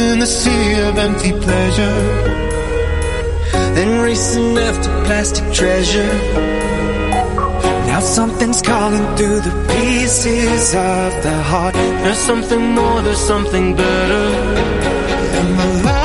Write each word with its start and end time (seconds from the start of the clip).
in 0.00 0.18
the 0.18 0.26
sea 0.26 0.80
of 0.88 0.98
empty 0.98 1.32
pleasure. 1.32 1.98
Then 3.76 4.02
racing 4.02 4.56
after 4.58 4.90
plastic 5.04 5.52
treasure. 5.52 6.12
Now 7.90 8.00
something's 8.00 8.62
calling 8.62 9.06
through 9.16 9.40
the 9.40 9.54
pieces 9.68 10.74
of 10.74 11.10
the 11.26 11.36
heart. 11.50 11.74
There's 11.74 12.18
something 12.18 12.62
more, 12.78 13.02
there's 13.02 13.26
something 13.32 13.76
better. 13.76 14.24
And 15.38 15.48
the 15.60 15.84
light's 15.84 15.99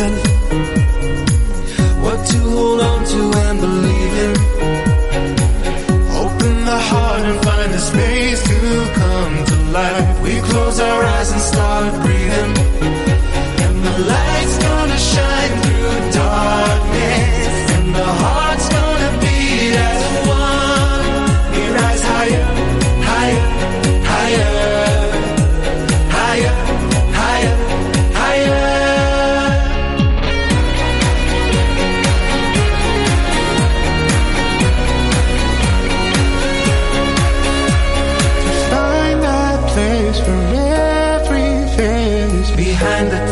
a 0.00 0.08
reason. 0.08 0.18
What 2.02 2.26
to 2.26 2.38
hold 2.38 2.80
on 2.80 3.04
to 3.04 3.38
and 3.38 3.60
believe 3.60 4.14
in. 4.26 4.36
Open 6.24 6.64
the 6.64 6.78
heart 6.90 7.22
and 7.22 7.44
find 7.44 7.72
the 7.72 7.78
space 7.78 8.42
to 8.42 8.92
come 8.94 9.44
to 9.46 9.56
life. 9.72 10.20
We 10.20 10.40
close 10.40 10.80
our 10.80 11.02
eyes 11.02 11.32
and 11.32 11.40
start 11.40 12.02
breathing. 12.02 12.17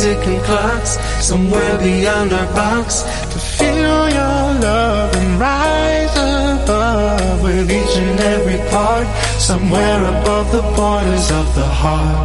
Ticking 0.06 0.40
clocks, 0.42 0.92
somewhere 1.30 1.78
beyond 1.78 2.32
our 2.32 2.48
box. 2.54 3.02
To 3.32 3.38
feel 3.58 4.02
your 4.18 4.44
love 4.66 5.10
and 5.20 5.30
rise 5.40 6.14
above 6.62 7.42
with 7.42 7.68
each 7.78 7.94
and 8.04 8.20
every 8.34 8.60
part, 8.70 9.06
somewhere 9.50 10.00
above 10.14 10.46
the 10.52 10.64
borders 10.76 11.26
of 11.40 11.46
the 11.58 11.68
heart. 11.82 12.22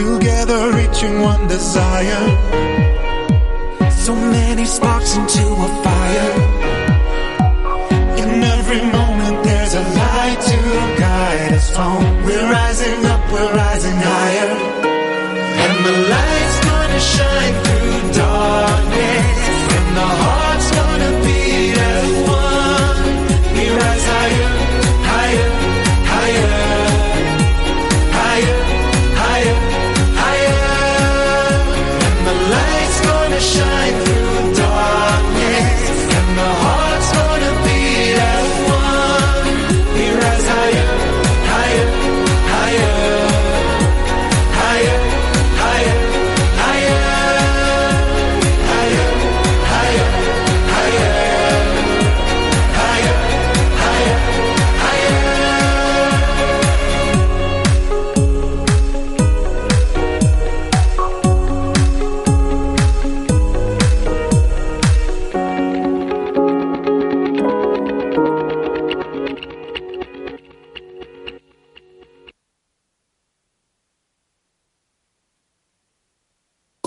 Together 0.00 0.60
reaching 0.80 1.14
one 1.30 1.46
desire. 1.46 2.24
So 4.06 4.12
many 4.14 4.64
sparks 4.64 5.16
into 5.16 5.44
a 5.66 5.68
fire. 5.84 6.75
And 15.86 16.04
the 16.10 16.25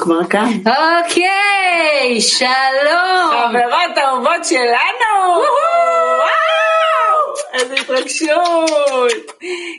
כבר 0.09 0.25
כאן. 0.31 0.51
אוקיי, 0.67 2.21
שלום. 2.21 3.31
חברות 3.33 3.99
אהובות 3.99 4.45
שלנו! 4.45 5.13
וואו! 6.19 7.35
איזה 7.55 7.75
התרגשות! 7.75 9.33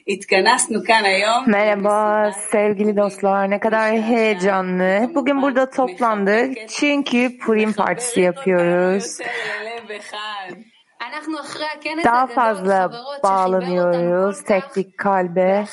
התכנסנו 0.08 0.80
כאן 0.88 1.06
היום. 1.06 1.46
Merhaba 1.47 2.31
sevgili 2.52 2.97
dostlar. 2.97 3.50
Ne 3.50 3.59
kadar 3.59 3.91
heyecanlı. 3.91 5.16
Bugün 5.16 5.41
burada 5.41 5.69
toplandık 5.69 6.69
çünkü 6.69 7.38
Purim 7.40 7.74
partisi 7.74 8.22
yapıyoruz. 8.22 9.06
אנחנו 11.02 11.40
אחרי 11.40 11.66
הכנס 11.66 12.06
Daha 12.06 12.24
הגדול, 12.24 12.36
fazla 12.36 12.88
חברות, 12.88 12.91
שחיבר 12.91 12.97
אותנו 12.97 13.22
bağlanıyoruz 13.24 14.38
כל 14.41 14.47
tek 14.47 14.63
כך, 14.63 14.75
bir 14.78 14.97
kalbe. 14.97 15.66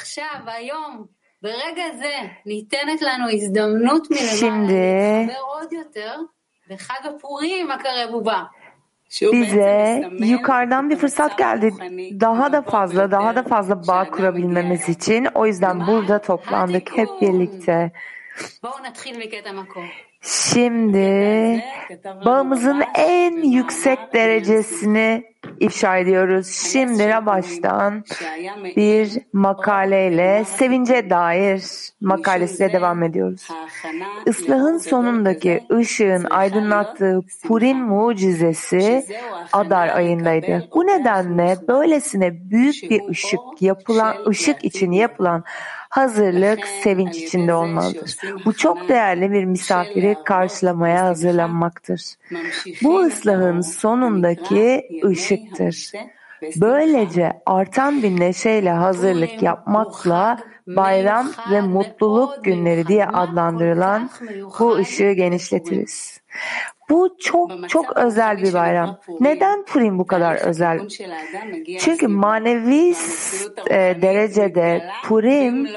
Şimdi 4.29 5.31
bize 9.31 10.09
yukarıdan 10.25 10.89
bir 10.89 10.95
fırsat 10.95 11.37
geldi. 11.37 11.73
Daha 12.19 12.51
da 12.53 12.61
fazla, 12.61 13.11
daha 13.11 13.35
da 13.35 13.43
fazla 13.43 13.87
bağ 13.87 14.09
kurabilmemiz 14.09 14.89
için. 14.89 15.27
O 15.35 15.45
yüzden 15.45 15.87
burada 15.87 16.21
toplandık 16.21 16.97
hep 16.97 17.09
birlikte. 17.21 17.91
Şimdi 20.21 21.63
bağımızın 22.25 22.83
en 22.95 23.43
yüksek 23.43 24.13
derecesini 24.13 25.23
ifşa 25.59 25.97
ediyoruz. 25.97 26.47
Şimdi 26.71 27.09
Rabaş'tan 27.09 28.03
bir 28.75 29.11
makaleyle 29.33 30.43
sevince 30.45 31.09
dair 31.09 31.63
makalesiyle 32.01 32.73
devam 32.73 33.03
ediyoruz. 33.03 33.47
Islahın 34.25 34.77
sonundaki 34.77 35.63
ışığın 35.71 36.25
aydınlattığı 36.29 37.21
Purim 37.47 37.77
mucizesi 37.77 39.05
Adar 39.53 39.87
ayındaydı. 39.87 40.69
Bu 40.75 40.87
nedenle 40.87 41.57
böylesine 41.67 42.49
büyük 42.49 42.75
bir 42.89 43.09
ışık 43.09 43.39
yapılan 43.61 44.15
ışık 44.27 44.63
için 44.65 44.91
yapılan 44.91 45.43
hazırlık 45.89 46.67
sevinç 46.67 47.15
içinde 47.15 47.53
olmalıdır. 47.53 48.15
Bu 48.45 48.53
çok 48.53 48.89
değerli 48.89 49.31
bir 49.31 49.45
misafiri 49.45 50.17
karşılamaya 50.25 51.05
hazırlanmaktır. 51.05 52.01
Bu 52.83 52.99
ıslahın 52.99 53.61
sonundaki 53.61 54.89
ışıktır. 55.05 55.91
Böylece 56.55 57.41
artan 57.45 58.03
bir 58.03 58.19
neşeyle 58.19 58.71
hazırlık 58.71 59.43
yapmakla 59.43 60.39
bayram 60.67 61.31
ve 61.51 61.61
mutluluk 61.61 62.43
günleri 62.43 62.87
diye 62.87 63.05
adlandırılan 63.05 64.09
bu 64.59 64.75
ışığı 64.75 65.11
genişletiriz. 65.11 66.21
Bu 66.89 67.15
çok 67.19 67.69
çok 67.69 67.97
özel 67.97 68.37
bir 68.37 68.53
bayram. 68.53 68.99
Neden 69.19 69.65
Purim 69.65 69.99
bu 69.99 70.07
kadar 70.07 70.35
özel? 70.35 70.87
Çünkü 71.79 72.07
manevi 72.07 72.95
e, 73.69 74.01
derecede 74.01 74.89
Purim 75.03 75.67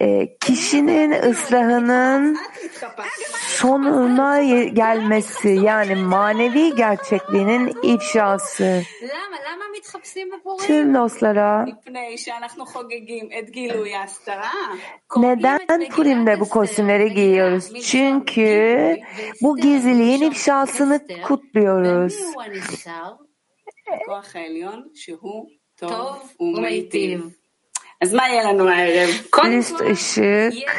e, 0.00 0.36
kişinin 0.38 1.10
ıslahının 1.10 2.36
sonuna 3.40 4.42
gelmesi 4.64 5.48
yani 5.48 5.94
manevi 5.94 6.74
gerçekliğinin 6.74 7.72
ifşası. 7.82 8.82
Tüm 10.66 10.94
dostlara 10.94 11.66
neden 15.16 15.58
Purim'de 15.90 16.40
bu 16.40 16.48
kostümleri 16.48 17.14
giyiyoruz? 17.14 17.82
Çünkü 17.82 18.96
bu 19.42 19.56
gizliliğin 19.56 20.22
ifşasını 20.22 21.00
kutluyoruz. 21.24 22.14
Evet. 23.88 24.02
List 29.44 29.80
ışık. 29.80 30.76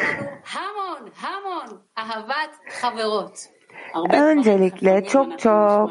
Öncelikle 4.10 5.04
çok 5.04 5.38
çok 5.38 5.90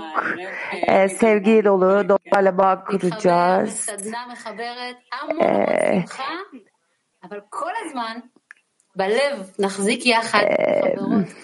e, 0.87 1.09
sevgi 1.09 1.65
dolu 1.65 2.09
doğayla 2.09 2.57
bağ 2.57 2.83
kuracağız. 2.83 3.89
E, 5.41 6.05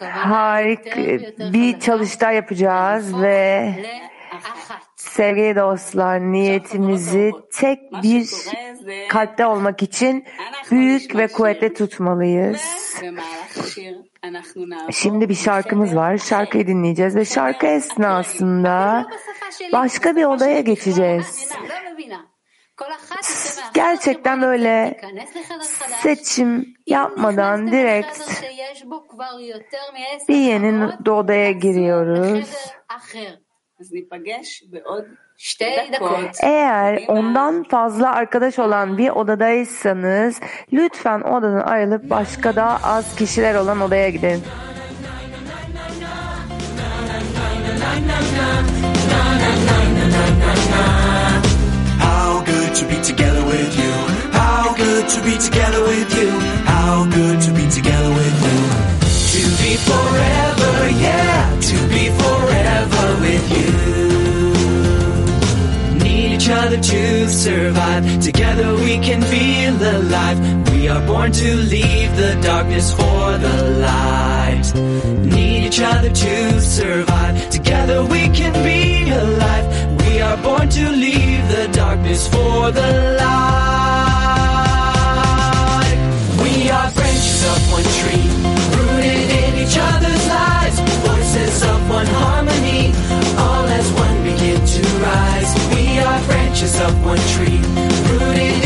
harika 0.02 1.00
bir 1.54 1.80
çalıştay 1.80 2.36
yapacağız 2.36 3.22
ve 3.22 3.74
Sevgili 5.10 5.56
dostlar, 5.56 6.20
niyetimizi 6.20 7.32
tek 7.54 7.80
bir 8.04 8.30
kalpte 9.10 9.46
olmak 9.46 9.84
için 9.84 10.26
büyük 10.72 11.16
ve 11.16 11.28
kuvvetli 11.28 11.74
tutmalıyız. 11.74 12.62
Şimdi 14.92 15.30
bir 15.30 15.36
şarkımız 15.36 15.96
var. 15.96 16.18
Şarkıyı 16.18 16.68
dinleyeceğiz 16.68 17.16
ve 17.16 17.26
şarkı 17.26 17.68
esnasında 17.68 19.08
başka 19.74 20.16
bir 20.16 20.26
odaya 20.26 20.60
geçeceğiz. 20.60 21.50
Gerçekten 23.74 24.42
böyle 24.42 25.02
seçim 26.02 26.76
yapmadan 26.88 27.68
direkt 27.72 28.20
bir 30.30 30.36
yeni 30.36 30.86
odaya 31.12 31.52
giriyoruz. 31.52 32.50
Eğer 36.42 37.04
ondan 37.08 37.64
fazla 37.64 38.16
arkadaş 38.16 38.60
olan 38.60 38.98
bir 38.98 39.10
odadaysanız 39.10 40.40
lütfen 40.74 41.22
o 41.22 41.38
odadan 41.38 41.68
ayrılıp 41.68 42.10
başka 42.10 42.56
daha 42.56 42.90
az 42.90 43.16
kişiler 43.16 43.56
olan 43.56 43.82
odaya 43.82 44.10
gidin. 44.10 44.44
To 55.14 55.22
be 55.22 55.38
together 55.38 55.84
with 55.86 56.18
you. 56.18 56.32
How 56.66 57.06
good 57.06 57.42
to 57.42 57.54
be 57.54 57.70
together 57.70 58.10
with 58.16 58.70
you. 58.70 58.73
Forever, 59.78 60.90
yeah. 60.90 61.60
To 61.70 61.78
be 61.90 62.10
forever 62.22 63.06
with 63.22 63.46
you. 63.58 63.72
Need 66.04 66.30
each 66.36 66.50
other 66.50 66.80
to 66.80 67.30
survive. 67.30 68.20
Together 68.22 68.76
we 68.76 69.00
can 69.00 69.22
feel 69.22 69.76
alive. 69.98 70.40
We 70.72 70.88
are 70.88 71.02
born 71.08 71.32
to 71.32 71.56
leave 71.56 72.16
the 72.16 72.36
darkness 72.42 72.92
for 72.94 73.38
the 73.38 73.64
light. 73.88 74.74
Need 75.26 75.66
each 75.68 75.82
other 75.82 76.10
to 76.10 76.62
survive. 76.62 77.50
Together 77.50 78.04
we 78.06 78.30
can 78.30 78.54
be 78.64 79.10
alive. 79.10 79.66
We 80.06 80.22
are 80.22 80.38
born 80.38 80.70
to 80.70 80.90
leave 80.90 81.48
the 81.50 81.68
darkness 81.74 82.28
for 82.28 82.72
the 82.72 83.18
light. 83.20 83.34
We 86.44 86.70
are 86.70 86.92
branches 86.92 87.44
of 87.52 87.72
one 87.72 87.84
tree, 88.00 88.28
each 89.64 89.78
other's 89.78 90.28
lives. 90.28 90.80
Voices 91.08 91.64
of 91.64 91.90
one 91.90 92.06
harmony, 92.06 92.92
all 93.38 93.66
as 93.80 93.92
one 93.94 94.18
begin 94.24 94.60
to 94.66 94.82
rise. 95.08 95.52
We 95.74 96.00
are 96.00 96.22
branches 96.28 96.80
of 96.82 96.94
one 97.06 97.24
tree, 97.34 97.60
rooted 98.10 98.63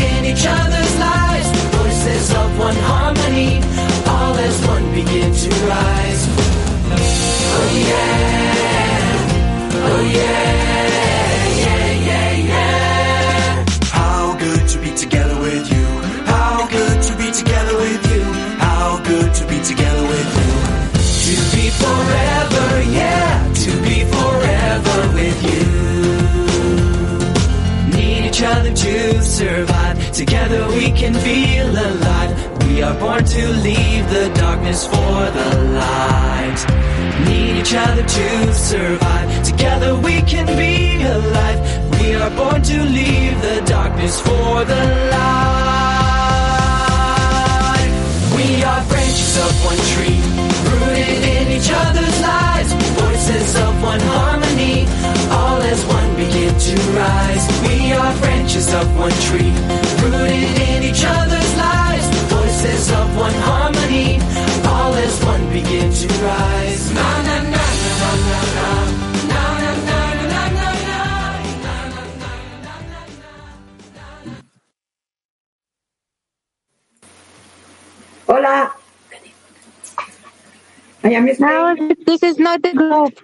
Now, 81.38 81.74
this 82.06 82.22
is 82.22 82.38
not 82.38 82.62
the 82.62 82.72
group. 82.74 83.20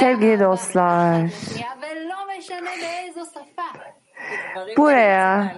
Sevgili 0.00 0.40
dostlar, 0.40 1.30
buraya 4.76 5.52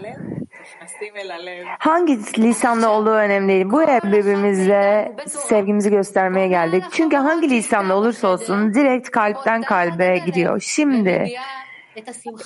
hangi 1.79 2.43
lisanla 2.43 2.89
olduğu 2.91 3.11
önemli 3.15 3.49
değil. 3.49 3.71
Buraya 3.71 4.01
birbirimize 4.03 5.13
sevgimizi 5.27 5.91
göstermeye 5.91 6.49
geldik. 6.49 6.85
Çünkü 6.93 7.17
hangi 7.17 7.51
lisanla 7.51 7.95
olursa 7.95 8.29
olsun 8.29 8.75
direkt 8.75 9.11
kalpten 9.11 9.63
kalbe 9.63 10.19
gidiyor. 10.19 10.61
Şimdi 10.61 11.29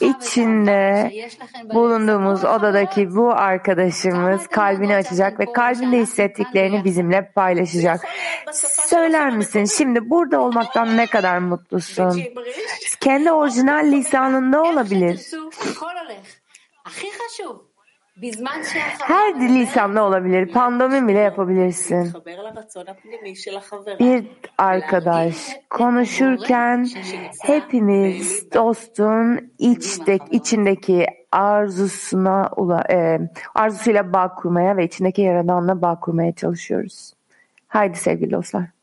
içinde 0.01 1.13
bulunduğumuz 1.75 2.45
odadaki 2.45 3.17
bu 3.17 3.33
arkadaşımız 3.33 4.47
kalbini 4.47 4.97
açacak 4.97 5.41
ve 5.41 5.53
kalbinde 5.53 5.99
hissettiklerini 5.99 6.85
bizimle 6.85 7.33
paylaşacak. 7.35 8.01
Söyler 8.89 9.31
misin 9.37 9.65
şimdi 9.65 10.11
burada 10.11 10.41
olmaktan 10.41 10.97
ne 10.97 11.07
kadar 11.07 11.39
mutlusun? 11.39 12.23
Kendi 13.01 13.33
orijinal 13.33 13.93
lisanında 13.93 14.63
olabilir. 14.63 15.31
Her 19.01 19.41
lisanla 19.41 20.03
olabilir. 20.03 20.53
Pandomim 20.53 21.09
bile 21.09 21.19
yapabilirsin. 21.19 22.13
Bir 24.01 24.27
arkadaş 24.59 25.37
konuşurken 25.71 26.89
hepimiz 27.43 28.53
dostun 28.55 29.53
içtek, 29.59 30.23
içindeki 30.31 31.07
arzusuna 31.33 32.51
ula, 32.57 32.85
e, 32.91 33.21
arzusuyla 33.55 34.13
bağ 34.13 34.35
kurmaya 34.35 34.77
ve 34.77 34.85
içindeki 34.85 35.23
yaradanla 35.23 35.83
bağ 35.83 36.01
kurmaya 36.01 36.33
çalışıyoruz. 36.33 37.13
Haydi 37.69 37.99
sevgili 37.99 38.31
dostlar. 38.31 38.82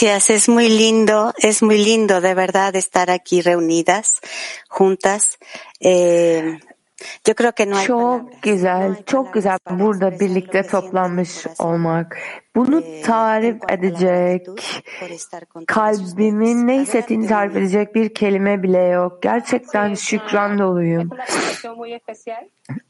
Gracias, 0.00 0.30
es 0.30 0.48
muy 0.48 0.68
lindo, 0.68 1.32
es 1.38 1.60
muy 1.60 1.84
lindo 1.84 2.20
de 2.20 2.32
verdad 2.32 2.76
estar 2.76 3.10
aquí 3.10 3.40
reunidas, 3.42 4.20
juntas. 4.68 5.38
Eh, 5.80 6.56
yo 7.24 7.34
creo 7.34 7.52
que 7.52 7.66
no 7.66 7.76
hay 7.76 7.86
Çok 7.86 8.42
güzel, 8.42 9.04
çok 9.06 9.34
güzel 9.34 9.58
burada 9.70 10.20
birlikte 10.20 10.62
toplanmış 10.62 11.46
olmak. 11.58 12.18
Bunu 12.54 12.80
Eh, 12.80 13.02
tarif 13.02 13.56
edecek, 13.68 14.46
kalbimin 15.66 16.66
ne 16.66 16.80
hissettiğini 16.80 17.26
tarif 17.26 17.56
edecek 17.56 17.94
bir 17.94 18.14
kelime 18.14 18.62
bile 18.62 18.82
yok. 18.82 19.22
Gerçekten 19.22 19.94
şükran 19.94 20.58
doluyum. 20.58 21.10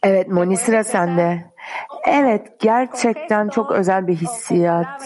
Evet 0.03 0.29
Moni 0.29 0.57
sıra 0.57 0.85
sende. 0.85 1.45
Evet 2.07 2.61
gerçekten 2.61 3.49
çok 3.49 3.73
özel 3.73 4.07
bir 4.07 4.17
hissiyat. 4.17 5.03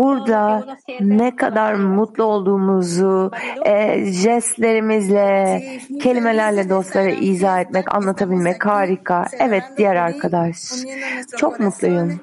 Burada 0.00 0.76
ne 1.00 1.36
kadar 1.36 1.74
mutlu 1.74 2.24
olduğumuzu 2.24 3.30
e, 3.66 4.04
jestlerimizle, 4.04 5.62
kelimelerle 6.02 6.70
dostlara 6.70 7.10
izah 7.10 7.60
etmek, 7.60 7.94
anlatabilmek 7.94 8.66
harika. 8.66 9.26
Evet 9.38 9.62
diğer 9.76 9.96
arkadaş. 9.96 10.56
Çok 11.36 11.60
mutluyum. 11.60 12.20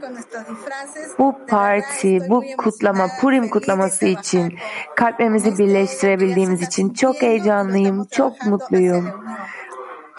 Bu 1.20 1.36
parti, 1.48 2.30
bu 2.30 2.44
kutlama, 2.58 3.08
Purim 3.22 3.50
kutlaması 3.50 4.06
için 4.06 4.54
kalplerimizi 4.96 5.58
birleştirebildiğimiz 5.58 6.62
için 6.62 6.90
çok 6.90 7.22
heyecanlıyım, 7.22 8.06
çok 8.12 8.46
mutluyum. 8.46 9.10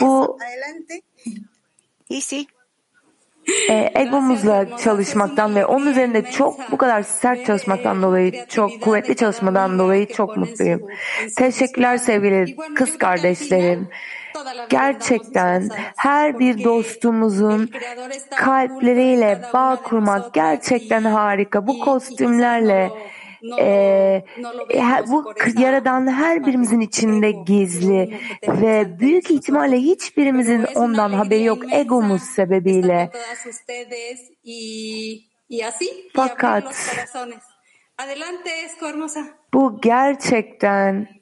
Bu 0.00 0.38
e, 3.70 3.90
egomuzla 3.94 4.76
çalışmaktan 4.76 5.54
ve 5.54 5.66
onun 5.66 5.86
üzerinde 5.86 6.30
çok 6.30 6.72
bu 6.72 6.76
kadar 6.76 7.02
sert 7.02 7.46
çalışmaktan 7.46 8.02
dolayı, 8.02 8.46
çok 8.48 8.80
kuvvetli 8.80 9.16
çalışmadan 9.16 9.78
dolayı 9.78 10.06
çok 10.06 10.36
mutluyum. 10.36 10.82
Teşekkürler 11.36 11.96
sevgili 11.96 12.56
kız 12.74 12.98
kardeşlerim. 12.98 13.88
Gerçekten 14.68 15.68
her 15.96 16.38
bir 16.38 16.64
dostumuzun 16.64 17.70
kalpleriyle 18.36 19.42
bağ 19.54 19.76
kurmak 19.82 20.34
gerçekten 20.34 21.02
harika. 21.02 21.66
Bu 21.66 21.80
kostümlerle 21.80 22.90
e, 23.60 24.24
bu 25.08 25.34
yaradan 25.58 26.12
her 26.12 26.46
birimizin 26.46 26.80
içinde 26.80 27.30
gizli 27.30 28.20
ve 28.48 28.98
büyük 29.00 29.30
ihtimalle 29.30 29.76
hiçbirimizin 29.76 30.66
ondan 30.74 31.12
haberi 31.12 31.44
yok 31.44 31.72
egomuz 31.72 32.22
sebebiyle. 32.22 33.10
Fakat 36.14 36.96
bu 39.54 39.80
gerçekten 39.80 41.17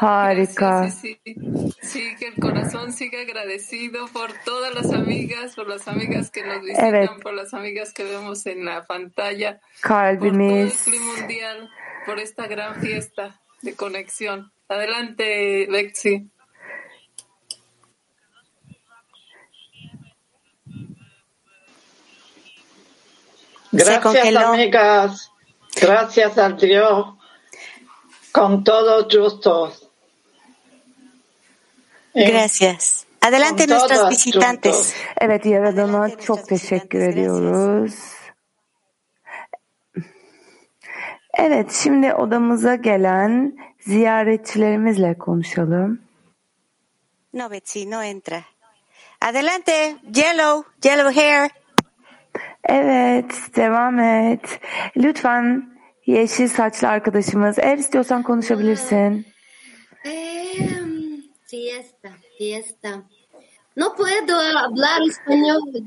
harika. 0.00 0.90
Sí, 0.90 1.18
sí, 1.24 1.34
sí. 1.34 1.74
Sí, 1.82 2.16
que 2.18 2.28
el 2.28 2.34
corazón 2.34 2.92
siga 2.92 3.20
agradecido 3.20 4.06
por 4.08 4.32
todas 4.44 4.74
las 4.74 4.92
amigas, 4.92 5.54
por 5.54 5.68
las 5.68 5.86
amigas 5.88 6.30
que 6.30 6.44
nos 6.44 6.62
visitan, 6.62 6.94
Evet. 6.94 7.10
por 7.22 7.34
las 7.34 7.54
amigas 7.54 7.92
que 7.92 8.04
vemos 8.04 8.46
en 8.46 8.64
la 8.64 8.84
pantalla, 8.84 9.60
por 9.60 9.90
todo 9.90 10.06
el 10.08 10.18
Kalbimiz 10.18 10.88
Mundial, 10.88 11.70
por 12.06 12.18
esta 12.18 12.46
gran 12.46 12.80
fiesta 12.80 13.40
de 13.62 13.74
conexión. 13.74 14.52
Adelante, 14.68 15.66
Bexi. 15.70 16.30
Se 23.76 23.84
Gracias, 23.84 24.36
amigas. 24.36 25.32
Gracias 25.80 26.38
a 26.38 26.50
Dios. 26.50 27.06
Con 28.30 28.62
todos 28.62 29.06
justos. 29.12 29.83
Gracias. 32.14 33.06
Adelante 33.20 33.66
todas 33.66 34.10
visitantes. 34.10 34.94
Evet 35.20 35.46
Yaradan'a 35.46 36.18
çok 36.18 36.48
teşekkür 36.48 37.00
ediyoruz. 37.00 37.94
Evet 41.38 41.72
şimdi 41.82 42.14
odamıza 42.14 42.74
gelen 42.74 43.58
ziyaretçilerimizle 43.80 45.18
konuşalım. 45.18 46.00
No, 47.34 47.50
Betsy, 47.50 47.90
no 47.90 48.02
entra. 48.02 48.40
Adelante, 49.20 49.96
yellow, 50.14 50.88
yellow 50.88 51.20
hair. 51.20 51.50
Evet 52.64 53.34
devam 53.56 53.98
et. 53.98 54.60
Lütfen 54.96 55.68
yeşil 56.06 56.48
saçlı 56.48 56.88
arkadaşımız 56.88 57.58
eğer 57.58 57.78
istiyorsan 57.78 58.22
konuşabilirsin. 58.22 59.26
Fiesta, 61.54 62.10
fiesta. 62.38 63.02
No 63.76 63.94
puedo 63.94 64.34
hablar 64.58 65.00
español. 65.02 65.84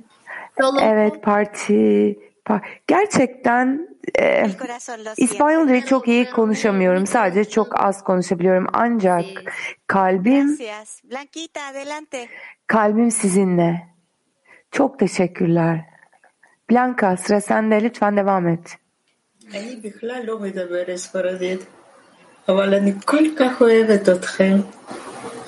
Solo 0.58 0.80
Evet 0.82 1.22
parti. 1.24 2.20
pa- 2.46 2.62
Gerçekten 2.88 3.88
e. 4.20 4.46
İspanyolcayı 5.18 5.86
çok 5.86 6.08
iyi 6.08 6.30
konuşamıyorum. 6.30 7.08
Sadece 7.08 7.50
çok 7.50 7.84
az 7.84 8.04
konuşabiliyorum. 8.04 8.68
Ancak 8.74 9.26
kalbim. 9.88 10.58
Kalbim 12.68 13.12
sizinle. 13.12 13.88
Çok 14.72 15.00
teşekkürler. 15.00 15.86
Blanca 16.70 17.18
sıra 17.18 17.42
sende. 17.42 17.84
Lütfen 17.84 18.18
devam 18.18 18.48
et. 18.48 18.78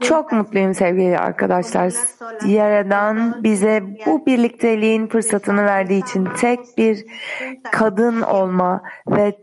Çok 0.00 0.32
mutluyum 0.32 0.74
sevgili 0.74 1.18
arkadaşlar. 1.18 1.92
Yaradan 2.46 3.44
bize 3.44 3.82
bu 4.06 4.26
birlikteliğin 4.26 5.06
fırsatını 5.06 5.64
verdiği 5.64 6.02
için 6.02 6.28
tek 6.40 6.78
bir 6.78 7.04
kadın 7.72 8.22
olma 8.22 8.82
ve 9.08 9.38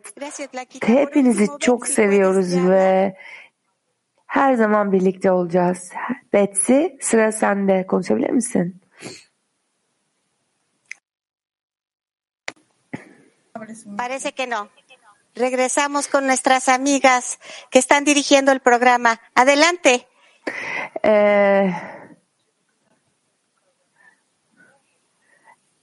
hepinizi 0.84 1.48
çok 1.60 1.88
seviyoruz 1.88 2.70
ve 2.70 3.16
her 4.26 4.54
zaman 4.54 4.92
birlikte 4.92 5.32
olacağız. 5.32 5.92
Betsy 6.34 6.86
sıra 7.02 7.32
sende. 7.32 7.88
Konuşabilir 7.88 8.30
misin? 8.30 8.82
Parece 13.98 14.32
que 14.32 14.50
no. 14.50 14.68
Regresamos 15.36 16.08
con 16.08 16.26
nuestras 16.28 16.70
amigas 16.70 17.40
que 17.72 17.80
están 17.80 18.06
dirigiendo 18.06 18.52
el 18.52 18.60
programa. 18.62 19.20
Adelante. 19.36 20.08
Ee, 21.04 21.74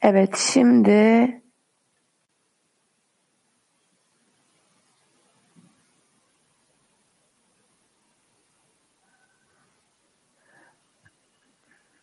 evet 0.03 0.37
şimdi 0.37 1.43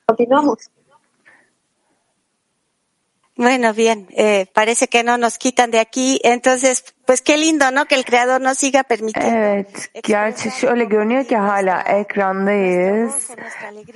Continuamos. 0.08 0.73
Bueno, 3.36 3.74
bien, 3.74 4.08
eh, 4.16 4.46
parece 4.54 4.88
que 4.88 5.04
no 5.04 5.18
nos 5.18 5.38
quitan 5.40 5.72
de 5.72 5.80
aquí, 5.80 6.20
entonces, 6.24 6.84
pues 7.06 7.22
qué 7.22 7.36
lindo, 7.36 7.72
¿no? 7.72 7.86
Que 7.86 7.96
el 7.96 8.06
Creador 8.06 8.40
nos 8.40 8.60
siga 8.60 8.84
permitiendo. 8.84 9.38
Evet, 9.38 9.90
gerçi 10.04 10.52
şöyle 10.52 10.84
görünüyor 10.84 11.25
ki 11.25 11.38
hala 11.38 11.82
ekrandayız 11.82 13.32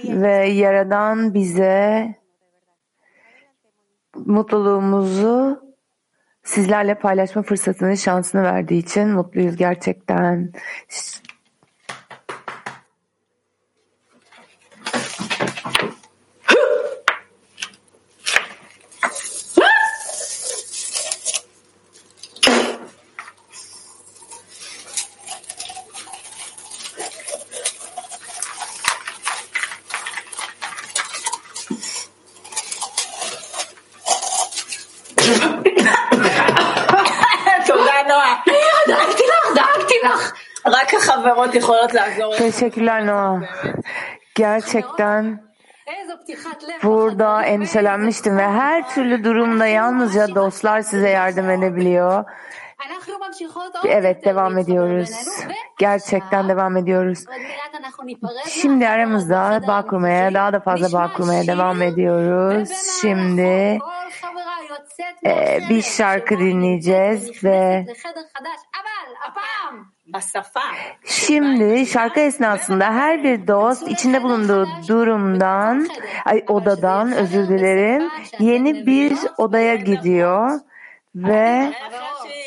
ve 0.03 0.47
Yaradan 0.49 1.33
bize 1.33 2.15
mutluluğumuzu 4.15 5.61
sizlerle 6.43 6.95
paylaşma 6.95 7.41
fırsatını, 7.41 7.97
şansını 7.97 8.43
verdiği 8.43 8.79
için 8.79 9.07
mutluyuz 9.09 9.55
gerçekten. 9.55 10.51
Teşekkürler 42.37 43.07
Noah. 43.07 43.41
Gerçekten 44.35 45.47
burada 46.83 47.43
endişelenmiştim 47.43 48.37
ve 48.37 48.47
her 48.47 48.89
türlü 48.89 49.23
durumda 49.23 49.65
yalnızca 49.65 50.35
dostlar 50.35 50.81
size 50.81 51.09
yardım 51.09 51.49
edebiliyor. 51.49 52.25
Evet 53.85 54.25
devam 54.25 54.57
ediyoruz. 54.57 55.09
Gerçekten 55.79 56.49
devam 56.49 56.77
ediyoruz. 56.77 57.25
Şimdi 58.49 58.87
aramızda 58.87 59.61
bağ 59.67 59.85
kurmaya, 59.85 60.33
daha 60.33 60.53
da 60.53 60.59
fazla 60.59 60.99
bağ 60.99 61.13
kurmaya 61.13 61.47
devam 61.47 61.81
ediyoruz. 61.81 62.69
Şimdi 63.01 63.79
e, 65.25 65.59
bir 65.69 65.81
şarkı 65.81 66.39
dinleyeceğiz 66.39 67.43
ve 67.43 67.85
ונכנסת 70.14 70.36
לחדר 70.36 70.36
חדש, 70.36 70.36
אבל 70.36 70.42
הפעם 70.42 70.42
בשפה. 70.42 70.60
Şimdi 71.04 71.86
şarkı 71.86 72.20
esnasında 72.20 72.84
her 72.84 73.24
bir 73.24 73.46
dost 73.46 73.88
içinde 73.88 74.22
bulunduğu 74.22 74.66
durumdan, 74.88 75.88
ay, 76.24 76.44
odadan 76.48 77.12
özür 77.12 77.48
dilerim, 77.48 78.10
yeni 78.38 78.86
bir 78.86 79.12
odaya 79.38 79.74
gidiyor 79.74 80.60
ve 81.14 81.72
השיר. 81.72 82.42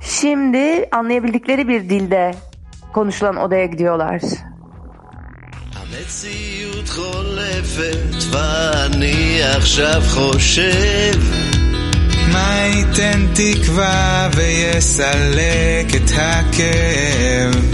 şimdi 0.00 0.88
anlayabildikleri 0.92 1.68
bir 1.68 1.88
dilde 1.88 2.34
konuşulan 2.92 3.36
odaya 3.36 3.66
gidiyorlar. 3.66 4.20
המציאות 5.98 6.88
חולפת 6.88 8.32
ואני 8.32 9.42
עכשיו 9.56 10.02
חושב 10.14 11.51
מה 12.33 12.61
ייתן 12.65 13.25
תקווה 13.33 14.29
ויסלק 14.35 15.95
את 15.95 16.11
הכאב? 16.15 17.73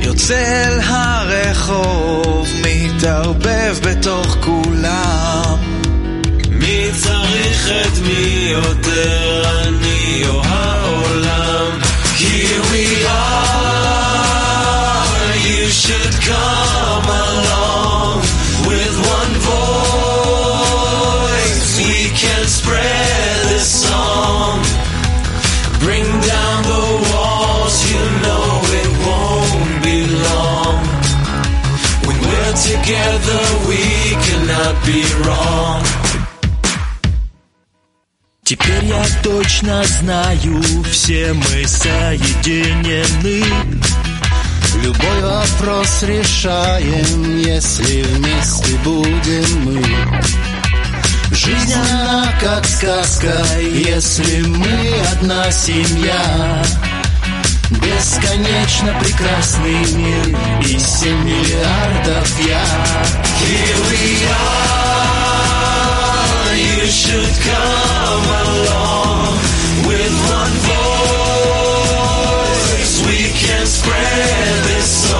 יוצא 0.00 0.66
אל 0.68 0.80
הרחוב, 0.80 2.48
מתערבב 2.62 3.76
בתוך 3.82 4.36
כולם. 4.40 5.56
מי 6.50 6.90
צריך 7.02 7.68
את 7.68 7.98
מי 8.06 8.48
יותר 8.50 9.23
together 32.84 33.44
we 33.68 33.82
cannot 34.26 34.74
be 34.84 35.00
wrong 35.22 35.82
Теперь 38.42 38.84
я 38.84 39.02
точно 39.22 39.82
знаю, 39.84 40.62
все 40.92 41.32
мы 41.32 41.66
соединены. 41.66 43.42
Любой 44.82 45.22
вопрос 45.22 46.02
решаем, 46.02 47.38
если 47.38 48.02
вместе 48.02 48.76
будем 48.84 49.64
мы. 49.64 49.82
Жизнь 51.34 51.72
она 51.72 52.34
как 52.38 52.66
сказка, 52.66 53.46
если 53.60 54.42
мы 54.42 54.92
одна 55.14 55.50
семья. 55.50 56.62
Бесконечно 57.80 58.94
прекрасный 59.00 59.84
мир 59.94 60.36
и 60.60 60.78
семь 60.78 61.24
миллиардов 61.24 62.38
я. 62.46 62.64
Here 63.40 63.80
we 63.90 64.04
are, 64.30 65.24
you 66.56 66.86
should 66.86 67.34
come 67.44 68.28
along 68.46 69.38
with 69.86 70.14
one 70.30 70.56
voice. 71.64 72.94
We 73.06 73.20
can 73.32 73.66
spread 73.66 74.64
this 74.64 74.88
song. 75.08 75.13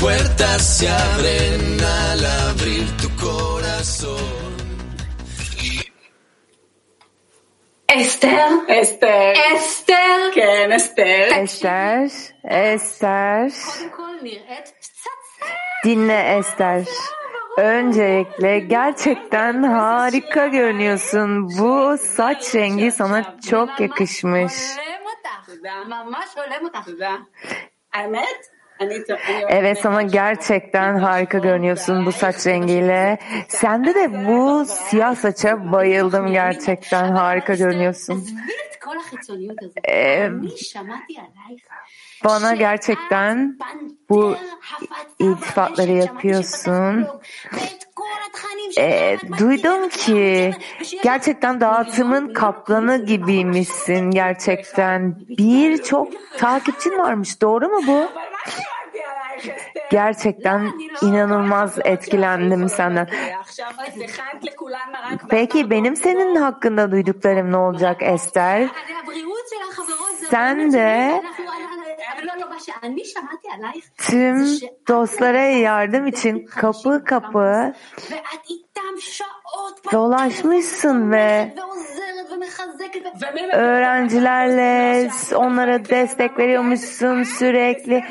puertas 0.00 0.78
se 0.78 0.88
abren 0.88 1.78
al 1.80 2.20
abrir 2.48 2.86
tu 3.00 3.08
corazón. 3.16 4.54
אסתר? 7.86 8.48
אסתר. 8.68 9.32
אסתר? 9.56 10.30
כן, 10.34 10.72
אסתר. 10.76 11.28
Ester, 11.44 11.98
Ester, 12.44 13.50
קודם 13.64 13.90
כל 13.90 14.14
נראית 14.22 14.68
פצצה. 14.80 15.10
dinle 15.84 16.38
Ester. 16.38 16.84
Öncelikle 17.56 18.58
gerçekten 18.58 19.62
harika 19.62 20.46
görünüyorsun. 20.46 21.48
Bu 21.58 21.96
saç 21.98 22.54
rengi 22.54 22.92
sana 22.92 23.36
çok 23.50 23.80
yakışmış. 23.80 24.52
הולם 26.36 26.64
Evet 29.49 29.85
ama 29.85 30.01
gerçekten 30.01 30.97
harika 30.99 31.37
görünüyorsun 31.37 32.05
bu 32.05 32.11
saç 32.11 32.47
rengiyle. 32.47 33.17
Sende 33.47 33.95
de 33.95 34.27
bu 34.27 34.65
siyah 34.65 35.15
saça 35.15 35.71
bayıldım 35.71 36.31
gerçekten. 36.31 37.11
Harika 37.11 37.53
görünüyorsun. 37.53 38.27
Ee, 39.89 40.29
bana 42.25 42.55
gerçekten 42.55 43.57
bu 44.09 44.35
iltifatları 45.19 45.91
yapıyorsun. 45.91 47.07
E, 48.77 49.17
duydum 49.37 49.89
ki 49.89 50.53
gerçekten 51.03 51.61
dağıtımın 51.61 52.33
kaplanı 52.33 53.05
gibiymişsin 53.05 54.11
gerçekten. 54.11 55.15
Birçok 55.29 56.07
takipçin 56.37 56.97
varmış. 56.97 57.41
Doğru 57.41 57.69
mu 57.69 57.81
bu? 57.87 58.09
Gerçekten 59.91 60.71
inanılmaz 61.01 61.77
etkilendim 61.85 62.69
senden. 62.69 63.07
Peki 65.29 65.69
benim 65.69 65.95
senin 65.95 66.35
hakkında 66.35 66.91
duyduklarım 66.91 67.51
ne 67.51 67.57
olacak 67.57 67.97
Ester? 68.01 68.67
Sen 70.29 70.73
de 70.73 71.21
Tüm 73.97 74.45
dostlara 74.87 75.41
yardım 75.41 76.07
için 76.07 76.45
kapı 76.45 77.03
kapı 77.05 77.73
dolaşmışsın 79.91 81.11
ve 81.11 81.53
öğrencilerle 83.53 85.09
onlara 85.35 85.85
destek 85.85 86.37
veriyormuşsun 86.39 87.23
sürekli. 87.23 88.03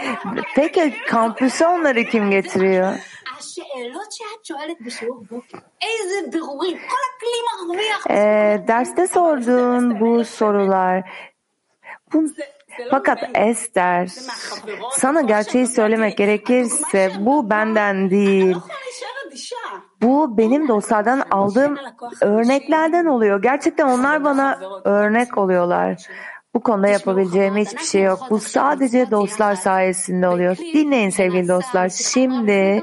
Peki 0.55 0.95
kampüse 1.09 1.67
onları 1.67 2.05
kim 2.05 2.31
getiriyor? 2.31 2.93
Ee, 8.11 8.65
derste 8.69 9.07
sorduğun 9.07 10.01
bu 10.01 10.25
sorular, 10.25 11.11
bu, 12.13 12.25
fakat 12.91 13.19
Ester, 13.35 14.11
sana 14.93 15.21
gerçeği 15.21 15.67
söylemek 15.67 16.17
gerekirse 16.17 17.13
bu 17.21 17.51
benden 17.51 18.11
değil. 18.11 18.57
Bu 20.03 20.39
benim 20.39 20.69
dostlardan 20.69 21.23
aldığım 21.31 21.79
örneklerden 22.21 23.05
oluyor. 23.05 23.43
Gerçekten 23.43 23.87
onlar 23.87 24.25
bana 24.25 24.61
örnek 24.85 25.39
oluyorlar. 25.39 25.97
Bu 26.55 26.61
konuda 26.61 26.89
yapabileceğim 26.89 27.57
hiçbir 27.57 27.85
şey 27.85 28.03
yok. 28.03 28.19
Bu 28.31 28.39
sadece 28.39 29.11
dostlar 29.11 29.55
sayesinde 29.55 30.29
oluyor. 30.29 30.57
Dinleyin 30.57 31.11
sevgili 31.11 31.49
dostlar. 31.49 31.89
Şimdi 31.89 32.83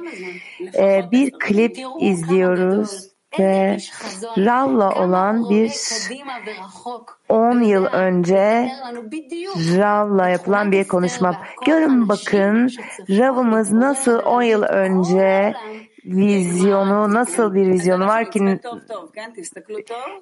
e, 0.78 1.04
bir 1.12 1.32
klip 1.40 1.78
izliyoruz 2.00 3.15
ve 3.40 3.78
Rav'la 4.38 5.04
olan 5.04 5.50
bir 5.50 5.72
10 7.30 7.60
yıl 7.60 7.86
önce 7.86 8.72
Rav'la 9.78 10.30
yapılan 10.30 10.72
bir 10.72 10.88
konuşma. 10.88 11.42
Görün 11.66 12.10
bakın 12.10 12.70
Rav'ımız 13.10 13.72
nasıl 13.72 14.20
10 14.20 14.42
yıl 14.42 14.64
önce 14.64 15.54
vizyonu 16.06 17.14
nasıl 17.14 17.54
bir 17.54 17.68
vizyonu 17.68 18.08
var 18.08 18.32
ki 18.32 18.60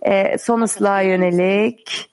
e, 0.02 0.38
sonuçluğa 0.38 1.02
yönelik. 1.02 2.10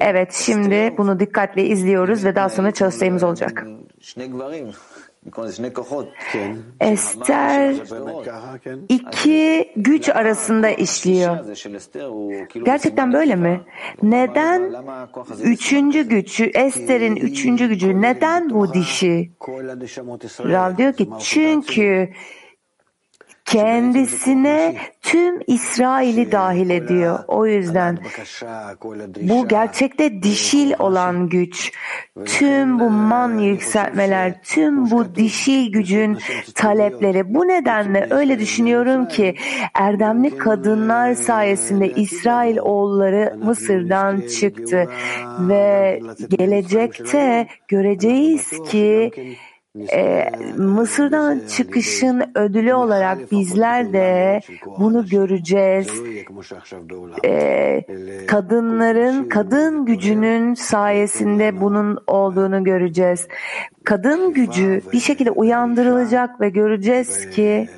Evet 0.00 0.32
şimdi 0.32 0.94
bunu 0.98 1.20
dikkatle 1.20 1.64
izliyoruz 1.64 2.24
ve 2.24 2.34
daha 2.34 2.48
sonra 2.48 2.70
çalıştayımız 2.70 3.22
olacak. 3.22 3.64
Ester 6.80 7.74
iki 8.88 9.72
güç 9.76 10.08
arasında 10.08 10.70
işliyor. 10.70 11.38
Gerçekten 12.64 13.12
böyle 13.12 13.36
mi? 13.36 13.60
Neden 14.02 14.74
üçüncü 15.42 16.08
gücü, 16.08 16.44
Ester'in 16.44 17.16
üçüncü 17.16 17.68
gücü 17.68 18.02
neden 18.02 18.50
bu 18.50 18.72
dişi? 18.74 19.30
Ral 20.52 20.76
diyor 20.76 20.92
ki 20.92 21.08
çünkü 21.20 22.08
kendisine 23.52 24.76
tüm 25.02 25.40
İsrail'i 25.46 26.32
dahil 26.32 26.70
ediyor. 26.70 27.18
O 27.28 27.46
yüzden 27.46 27.98
bu 29.22 29.48
gerçekte 29.48 30.22
dişil 30.22 30.72
olan 30.78 31.28
güç. 31.28 31.72
Tüm 32.24 32.80
bu 32.80 32.90
man 32.90 33.38
yükseltmeler, 33.38 34.42
tüm 34.42 34.90
bu 34.90 35.14
dişil 35.14 35.72
gücün 35.72 36.18
talepleri. 36.54 37.34
Bu 37.34 37.48
nedenle 37.48 38.06
öyle 38.10 38.38
düşünüyorum 38.38 39.08
ki 39.08 39.36
erdemli 39.74 40.38
kadınlar 40.38 41.14
sayesinde 41.14 41.90
İsrail 41.90 42.58
oğulları 42.58 43.36
Mısır'dan 43.44 44.20
çıktı 44.20 44.88
ve 45.38 46.00
gelecekte 46.28 47.46
göreceğiz 47.68 48.50
ki 48.70 49.10
e, 49.92 50.30
Mısır'dan 50.56 51.40
çıkışın 51.48 52.22
ödülü 52.34 52.74
olarak 52.74 53.32
bizler 53.32 53.92
de 53.92 54.40
bunu 54.78 55.06
göreceğiz. 55.06 55.88
E, 57.24 57.84
kadınların, 58.26 59.28
kadın 59.28 59.86
gücünün 59.86 60.54
sayesinde 60.54 61.60
bunun 61.60 61.98
olduğunu 62.06 62.64
göreceğiz. 62.64 63.28
Kadın 63.84 64.32
gücü 64.32 64.82
bir 64.92 65.00
şekilde 65.00 65.30
uyandırılacak 65.30 66.40
ve 66.40 66.50
göreceğiz 66.50 67.30
ki 67.30 67.68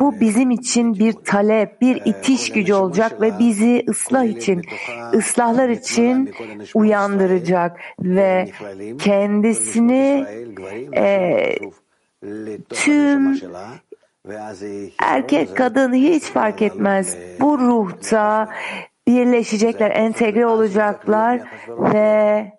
bu 0.00 0.20
bizim 0.20 0.50
için 0.50 0.94
bir 0.94 1.12
talep, 1.12 1.80
bir 1.80 2.02
itiş 2.04 2.52
gücü 2.52 2.74
olacak 2.74 3.20
ve 3.20 3.38
bizi 3.38 3.84
ıslah 3.88 4.24
için, 4.24 4.62
ıslahlar 5.14 5.68
için 5.68 6.34
uyandıracak 6.74 7.80
ve 8.00 8.48
kendisini 8.98 10.26
e, 10.96 11.56
tüm 12.68 13.40
erkek 14.98 15.56
kadın 15.56 15.92
hiç 15.92 16.22
fark 16.22 16.62
etmez 16.62 17.16
bu 17.40 17.58
ruhta 17.58 18.48
birleşecekler, 19.06 19.90
entegre 19.90 20.46
olacaklar 20.46 21.40
ve 21.68 22.52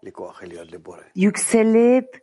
yükselip 1.15 2.22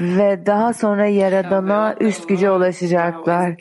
ve 0.00 0.46
daha 0.46 0.72
sonra 0.72 1.06
Yaradan'a 1.06 1.96
üst 2.00 2.28
güce 2.28 2.50
ulaşacaklar. 2.50 3.56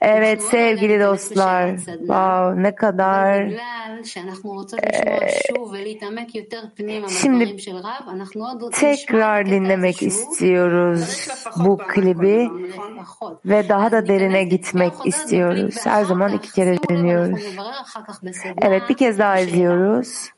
Evet 0.00 0.42
sevgili 0.42 1.00
dostlar, 1.00 1.76
wow, 1.76 2.62
ne 2.62 2.74
kadar 2.74 3.50
şimdi 7.20 7.56
tekrar 8.72 9.46
dinlemek 9.46 10.02
istiyoruz 10.02 11.28
bu 11.56 11.78
klibi 11.78 12.50
ve 13.44 13.68
daha 13.68 13.90
da 13.90 14.08
derine 14.08 14.44
gitmek 14.44 14.92
istiyoruz. 15.04 15.74
Her 15.84 16.04
zaman 16.04 16.32
iki 16.32 16.52
kere 16.52 16.78
dinliyoruz. 16.88 17.44
Evet 18.62 18.82
bir 18.88 18.94
kez 18.94 19.18
daha 19.18 19.38
izliyoruz. 19.38 20.30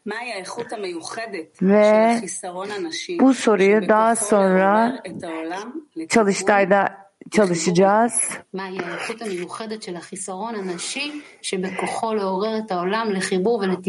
Ve 1.63 2.21
bu 3.21 3.35
soruyu 3.35 3.89
daha 3.89 4.17
sonra 4.17 5.03
çalıştayda 6.09 7.02
çalışacağız. 7.33 8.13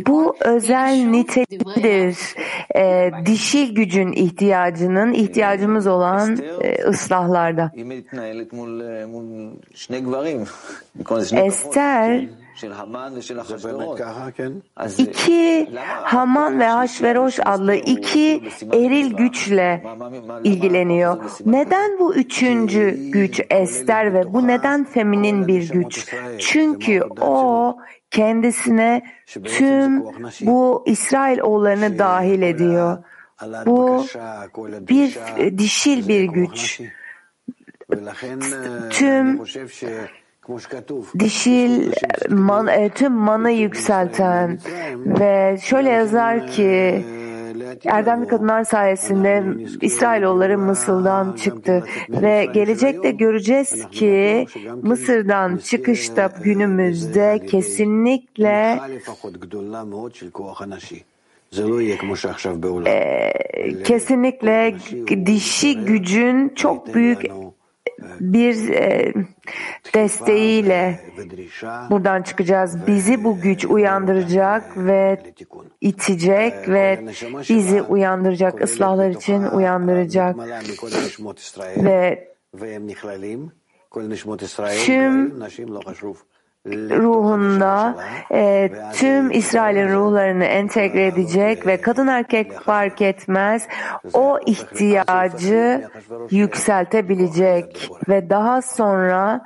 Bu 0.07 0.35
özel 0.39 1.05
niteliktir. 1.05 2.35
E, 2.75 3.11
dişi 3.25 3.73
gücün 3.73 4.11
ihtiyacının, 4.11 5.13
ihtiyacımız 5.13 5.87
olan 5.87 6.37
e, 6.61 6.83
ıslahlarda. 6.83 7.71
Ester 11.33 12.25
İki 14.97 15.69
Haman 16.03 16.59
ve 16.59 16.65
Haşveroş 16.65 17.39
adlı 17.45 17.75
iki 17.75 18.43
eril 18.73 19.13
güçle 19.13 19.83
ilgileniyor. 20.43 21.17
Neden 21.45 21.99
bu 21.99 22.15
üçüncü 22.15 23.11
güç 23.11 23.41
Ester 23.49 24.13
ve 24.13 24.33
bu 24.33 24.47
neden 24.47 24.83
feminin 24.83 25.47
bir 25.47 25.69
güç? 25.69 26.13
Çünkü 26.39 27.01
o 27.21 27.77
kendisine 28.11 29.03
tüm 29.45 30.03
bu 30.41 30.83
İsrail 30.85 31.39
oğullarını 31.39 31.99
dahil 31.99 32.41
ediyor. 32.41 32.97
Bu 33.65 34.05
bir 34.89 35.17
dişil 35.57 36.07
bir 36.07 36.23
güç. 36.23 36.81
Tüm 38.89 39.39
dişil 41.19 41.91
man, 42.29 42.67
e, 42.67 42.89
tüm 42.89 43.13
manı 43.13 43.51
yükselten 43.51 44.59
ve 45.05 45.57
şöyle 45.61 45.89
yazar 45.89 46.47
ki 46.47 47.05
Erdemli 47.85 48.27
kadınlar 48.27 48.63
sayesinde 48.63 49.43
İsrailoğulları 49.81 50.57
Mısır'dan 50.57 51.33
çıktı 51.33 51.83
ve 52.09 52.45
gelecekte 52.53 53.11
göreceğiz 53.11 53.89
ki 53.91 54.45
Mısır'dan 54.81 55.57
çıkışta 55.57 56.33
günümüzde 56.43 57.45
kesinlikle 57.47 58.79
e, 62.85 63.83
kesinlikle 63.83 64.75
dişi 65.25 65.85
gücün 65.85 66.49
çok 66.49 66.93
büyük 66.95 67.25
bir 68.19 68.69
e, 68.69 69.13
desteğiyle 69.93 70.99
buradan 71.89 72.21
çıkacağız. 72.21 72.87
Bizi 72.87 73.23
bu 73.23 73.41
güç 73.41 73.65
uyandıracak 73.65 74.77
ve 74.77 75.21
itecek 75.81 76.69
ve 76.69 77.05
bizi 77.49 77.81
uyandıracak, 77.81 78.61
ıslahlar 78.61 79.09
için 79.09 79.43
uyandıracak 79.43 80.35
ve 81.77 82.27
tüm 84.85 85.39
ruhunda 86.65 87.95
e, 88.31 88.71
tüm 88.93 89.31
İsrail'in 89.31 89.89
ruhlarını 89.89 90.45
entegre 90.45 91.07
edecek 91.07 91.67
ve 91.67 91.81
kadın 91.81 92.07
erkek 92.07 92.61
fark 92.61 93.01
etmez 93.01 93.67
o 94.13 94.39
ihtiyacı 94.45 95.87
yükseltebilecek 96.31 97.89
ve 98.09 98.29
daha 98.29 98.61
sonra 98.61 99.41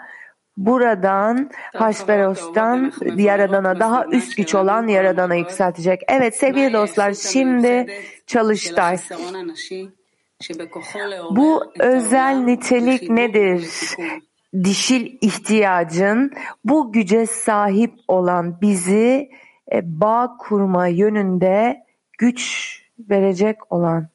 buradan 0.58 1.50
Haşperos'tan 1.74 2.94
Yaradan'a 3.16 3.80
daha 3.80 4.06
üst 4.06 4.38
güç 4.38 4.56
olan 4.56 4.88
Yaradan'a 4.88 5.36
yükseltecek. 5.36 6.02
Evet 6.08 6.38
sevgili 6.38 6.74
dostlar 6.74 7.14
şimdi 7.14 7.88
çalıştay. 8.28 8.98
Bu 11.32 11.64
özel 11.80 12.36
nitelik 12.36 13.10
nedir? 13.10 13.70
Dişil 14.54 15.18
ihtiyacın 15.22 16.32
bu 16.66 16.92
güce 16.92 17.26
sahip 17.26 17.94
olan 18.08 18.62
bizi 18.62 19.30
e, 19.72 19.82
bağ 20.02 20.38
kurma 20.40 20.88
yönünde 20.88 21.86
güç 22.18 22.72
verecek 23.00 23.72
olan. 23.72 24.08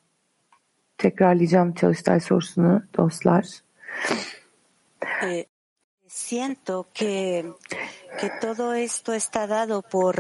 Tekrarlayacağım 0.99 1.75
çalıştay 1.75 2.21
sorusunu 2.21 2.83
dostlar. 2.97 3.45
Eh, 5.23 5.45
siento 6.09 6.85
que, 6.95 7.45
que 8.19 8.31
todo 8.41 8.75
esto 8.75 9.15
está 9.15 9.49
dado 9.49 9.83
por, 9.83 10.15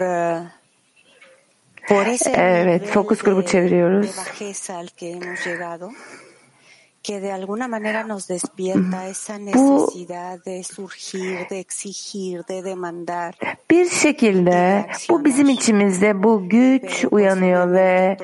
por 1.88 2.06
ese 2.06 2.30
Evet, 2.30 2.86
fokus 2.86 3.22
grubu 3.22 3.46
çeviriyoruz. 3.46 4.16
Que 7.02 7.20
de 7.20 7.32
alguna 7.32 7.68
manera 7.68 8.04
nos 8.04 8.28
despierta 8.28 9.08
esa 9.08 9.38
necesidad 9.38 10.42
de 10.44 10.62
surgir, 10.62 11.48
de 11.48 11.60
exigir, 11.60 12.44
de 12.44 12.62
demandar. 12.62 13.34
Bir 13.70 13.90
şekilde 13.90 14.86
bu 15.10 15.24
bizim 15.24 15.48
içimizde 15.48 16.22
bu 16.22 16.48
güç 16.48 17.04
uyanıyor 17.10 17.72
ve 17.72 18.16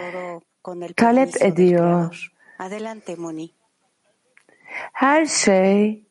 Con 0.64 0.80
el 0.80 0.94
talep 0.94 1.42
ediyor. 1.42 2.32
Adelante, 2.58 3.16
Moni. 3.16 3.50
Her 4.92 5.26
şey 5.26 6.08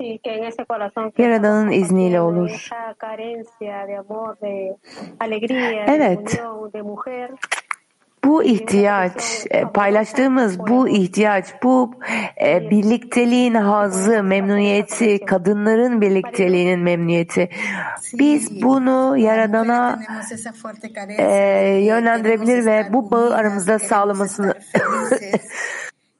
Sí, 0.00 0.20
que 0.24 0.34
en 0.34 0.44
ese 0.44 0.64
corazón 0.64 1.12
que 1.12 1.22
Yaradan'ın 1.22 1.70
izniyle 1.70 2.20
olur. 2.20 2.68
Evet. 5.86 6.26
de 6.26 6.48
unión, 6.48 6.72
de 6.72 6.82
mujer, 6.82 7.30
Bu 8.24 8.44
ihtiyaç, 8.44 9.46
e, 9.50 9.62
paylaştığımız 9.62 10.58
bu 10.58 10.88
ihtiyaç, 10.88 11.46
bu 11.62 11.94
e, 12.46 12.70
birlikteliğin 12.70 13.54
hazzı, 13.54 14.22
memnuniyeti, 14.22 15.24
kadınların 15.24 16.00
birlikteliğinin 16.00 16.80
memnuniyeti. 16.80 17.48
Biz 18.12 18.62
bunu 18.62 19.16
Yaradan'a 19.18 20.00
e, 21.18 21.24
yönlendirebilir 21.68 22.66
ve 22.66 22.92
bu 22.92 23.10
bağı 23.10 23.34
aramızda 23.34 23.78
sağlamasını 23.78 24.54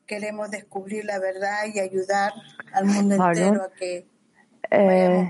Queremos 0.06 0.50
descubrir 0.50 1.04
la 1.04 1.18
verdad 1.18 1.64
y 1.72 1.80
ayudar 1.80 2.32
al 2.74 2.84
mundo 2.84 3.16
Pardon. 3.16 3.60
E, 4.72 5.24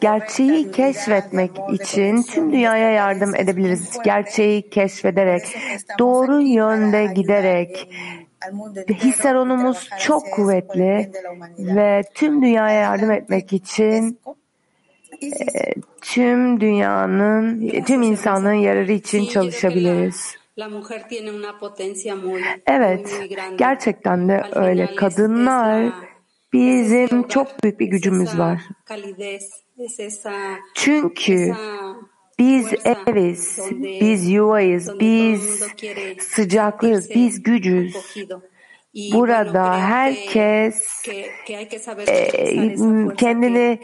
gerçeği 0.00 0.70
keşfetmek 0.70 1.50
için 1.72 2.22
tüm 2.22 2.52
dünyaya 2.52 2.90
yardım 2.90 3.34
edebiliriz. 3.34 3.98
Gerçeği 4.04 4.70
keşfederek, 4.70 5.42
doğru 5.98 6.40
yönde 6.40 7.06
giderek, 7.14 7.88
hisseronumuz 8.90 9.88
çok 9.98 10.30
kuvvetli 10.32 11.12
ve 11.58 12.02
tüm 12.14 12.42
dünyaya 12.42 12.80
yardım 12.80 13.10
etmek 13.10 13.52
için 13.52 14.18
tüm 16.00 16.60
dünyanın, 16.60 17.68
tüm 17.86 18.02
insanlığın 18.02 18.52
yararı 18.52 18.92
için 18.92 19.26
çalışabiliriz. 19.26 20.34
Evet, 22.66 23.20
gerçekten 23.56 24.28
de 24.28 24.42
öyle. 24.54 24.94
Kadınlar 24.94 25.92
bizim 26.52 27.28
çok 27.28 27.62
büyük 27.62 27.80
bir 27.80 27.86
gücümüz 27.86 28.38
var. 28.38 28.60
Çünkü 30.74 31.54
biz 32.38 32.66
eviz, 32.84 33.58
biz 33.80 34.30
yuvayız, 34.30 35.00
biz 35.00 35.62
sıcaklıyız, 36.20 37.10
biz 37.10 37.42
gücüz. 37.42 37.96
Burada 39.12 39.80
herkes 39.80 41.02
e, 42.06 42.76
fuerza 42.76 43.14
kendini 43.14 43.80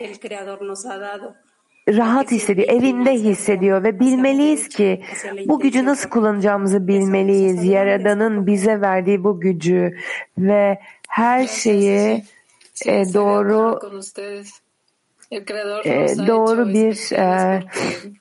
rahat 1.88 2.30
hissediyor, 2.30 2.68
evinde 2.68 3.12
hissediyor 3.12 3.84
ve 3.84 4.00
bilmeliyiz 4.00 4.68
ki 4.68 5.02
bu 5.46 5.60
gücü 5.60 5.84
nasıl 5.84 6.10
kullanacağımızı 6.10 6.88
bilmeliyiz. 6.88 7.64
Yaradan'ın 7.64 8.46
bize 8.46 8.80
verdiği 8.80 9.24
bu 9.24 9.40
gücü 9.40 9.96
ve 10.38 10.78
her 11.08 11.46
şeyi 11.46 12.24
e, 12.86 13.14
doğru 13.14 13.80
e, 15.84 16.26
doğru 16.26 16.68
bir 16.68 17.12
e, 17.12 17.62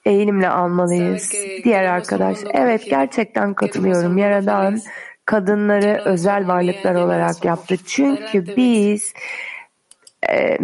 eğilimle 0.06 0.50
almalıyız. 0.50 1.32
Diğer 1.64 1.84
arkadaş, 1.84 2.38
evet 2.54 2.86
gerçekten 2.90 3.54
katılıyorum. 3.54 4.18
Yaradan 4.18 4.82
kadınları 5.26 6.02
özel 6.06 6.48
varlıklar 6.48 6.96
olarak 6.96 7.46
yaptı. 7.46 7.78
Çünkü 7.86 8.56
biz 8.58 9.14
e, 10.30 10.58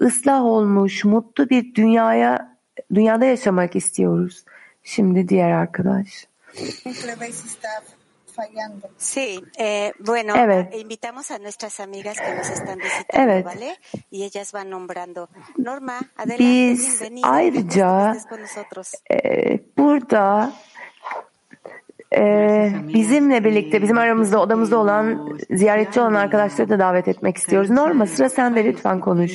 ıslah 0.00 0.44
olmuş, 0.44 1.04
mutlu 1.04 1.50
bir 1.50 1.74
dünyaya 1.74 2.56
dünyada 2.94 3.24
yaşamak 3.24 3.76
istiyoruz. 3.76 4.44
Şimdi 4.84 5.28
diğer 5.28 5.50
arkadaş. 5.50 6.26
Fallando. 8.40 8.88
Sí, 8.96 9.42
eh, 9.58 9.92
bueno, 9.98 10.34
Evet. 10.34 10.74
invitamos 10.74 11.30
a 11.30 11.38
nuestras 11.38 11.78
amigas 11.80 12.16
que 12.18 12.34
nos 12.34 12.48
están 12.48 12.78
visitando, 12.78 13.32
Evet. 13.32 13.44
¿vale? 13.44 13.78
Y 14.10 14.24
ellas 14.24 14.52
van 14.52 14.70
nombrando. 14.70 15.28
Norma, 15.56 15.98
adelante, 16.16 16.42
Biz 16.44 17.00
bienvenida. 17.00 17.34
ayrıca 17.34 18.16
con 18.28 18.40
nosotros. 18.40 18.96
e, 19.08 19.60
burada 19.76 20.52
e, 22.16 22.72
bizimle 22.94 23.44
birlikte 23.44 23.82
bizim 23.82 23.98
aramızda 23.98 24.40
odamızda 24.40 24.78
olan 24.78 25.28
ziyaretçi 25.50 26.00
olan 26.00 26.14
arkadaşları 26.14 26.68
da 26.68 26.78
davet 26.78 27.08
etmek 27.08 27.36
istiyoruz. 27.36 27.70
Norma 27.70 28.06
sıra 28.06 28.28
sende 28.28 28.64
lütfen 28.64 29.00
konuş. 29.00 29.32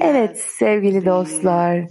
Evet 0.00 0.38
sevgili 0.38 1.06
dostlar. 1.06 1.84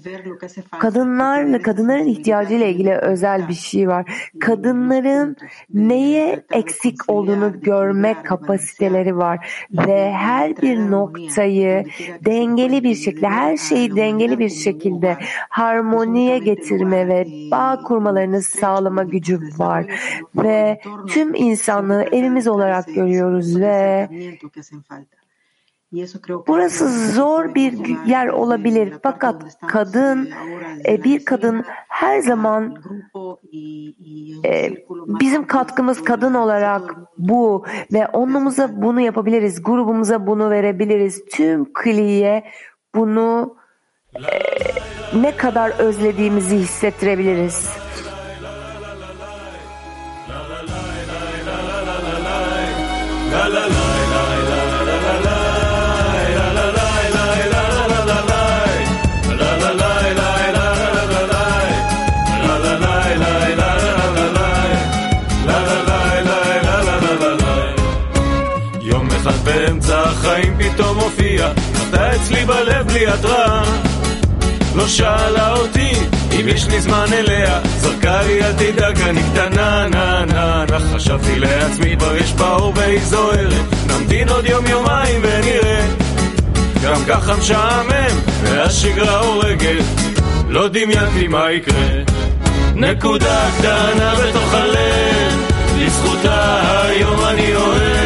Kadınlarla 0.79 1.61
kadınların 1.61 2.05
ihtiyacıyla 2.05 2.65
ilgili 2.65 2.95
özel 2.95 3.47
bir 3.49 3.53
şey 3.53 3.87
var. 3.87 4.29
Kadınların 4.39 5.35
neye 5.73 6.43
eksik 6.51 6.95
olduğunu 7.07 7.61
görme 7.61 8.15
kapasiteleri 8.23 9.17
var 9.17 9.67
ve 9.71 10.11
her 10.11 10.61
bir 10.61 10.91
noktayı 10.91 11.85
dengeli 12.25 12.83
bir 12.83 12.95
şekilde, 12.95 13.27
her 13.27 13.57
şeyi 13.57 13.95
dengeli 13.95 14.39
bir 14.39 14.49
şekilde 14.49 15.17
harmoniye 15.49 16.37
getirme 16.37 17.07
ve 17.07 17.25
bağ 17.51 17.79
kurmalarını 17.83 18.41
sağlama 18.41 19.03
gücü 19.03 19.39
var 19.57 19.85
ve 20.35 20.81
tüm 21.07 21.35
insanlığı 21.35 22.03
evimiz 22.03 22.47
olarak 22.47 22.87
görüyoruz 22.87 23.59
ve 23.59 24.09
Burası 26.47 27.11
zor 27.11 27.55
bir 27.55 28.05
yer 28.05 28.27
olabilir 28.27 28.93
fakat 29.03 29.43
kadın 29.67 30.29
e, 30.85 31.03
bir 31.03 31.25
kadın 31.25 31.65
her 31.87 32.19
zaman 32.19 32.75
e, 34.45 34.71
bizim 34.95 35.47
katkımız 35.47 36.03
kadın 36.03 36.33
olarak 36.33 36.95
bu 37.17 37.65
ve 37.93 38.07
onumuza 38.07 38.81
bunu 38.81 39.01
yapabiliriz, 39.01 39.63
grubumuza 39.63 40.27
bunu 40.27 40.49
verebiliriz, 40.49 41.25
tüm 41.25 41.73
kliye 41.73 42.43
bunu 42.95 43.55
e, 44.15 44.21
ne 45.21 45.37
kadar 45.37 45.69
özlediğimizi 45.79 46.57
hissettirebiliriz. 46.57 47.88
באמצע 70.39 70.51
החיים 70.51 70.53
פתאום 70.57 70.99
הופיע, 70.99 71.51
אתה 71.89 72.15
אצלי 72.15 72.45
בלב 72.45 72.87
בלי 72.87 73.07
התראה. 73.07 73.63
לא 74.75 74.87
שאלה 74.87 75.53
אותי 75.53 75.91
אם 76.39 76.47
יש 76.47 76.67
לי 76.67 76.81
זמן 76.81 77.05
אליה, 77.13 77.59
זרקה 77.77 78.21
לי 78.21 78.43
אל 78.43 78.53
תדאג 78.53 79.01
אני 79.01 79.21
קטנה 79.33 79.87
נה 79.87 80.25
נה 80.25 80.65
נה 80.69 80.79
חשבתי 80.79 81.39
לעצמי 81.39 81.97
כבר 81.97 82.15
יש 82.15 82.33
בה 82.33 82.55
אור 82.55 82.73
והיא 82.75 82.99
זוהרת, 82.99 83.65
נמתין 83.87 84.29
עוד 84.29 84.45
יום 84.45 84.67
יומיים 84.67 85.21
ונראה. 85.23 85.85
גם 86.83 87.05
ככה 87.07 87.35
משעמם 87.35 88.19
והשגרה 88.43 89.19
הורגת, 89.19 89.85
לא 90.49 90.67
דמיינתי 90.67 91.27
מה 91.27 91.51
יקרה. 91.51 92.03
נקודה 92.75 93.49
קטנה 93.57 94.15
בתוך 94.15 94.53
הלב, 94.53 95.51
לזכותה 95.77 96.61
היום 96.89 97.25
אני 97.25 97.55
אוהב. 97.55 97.98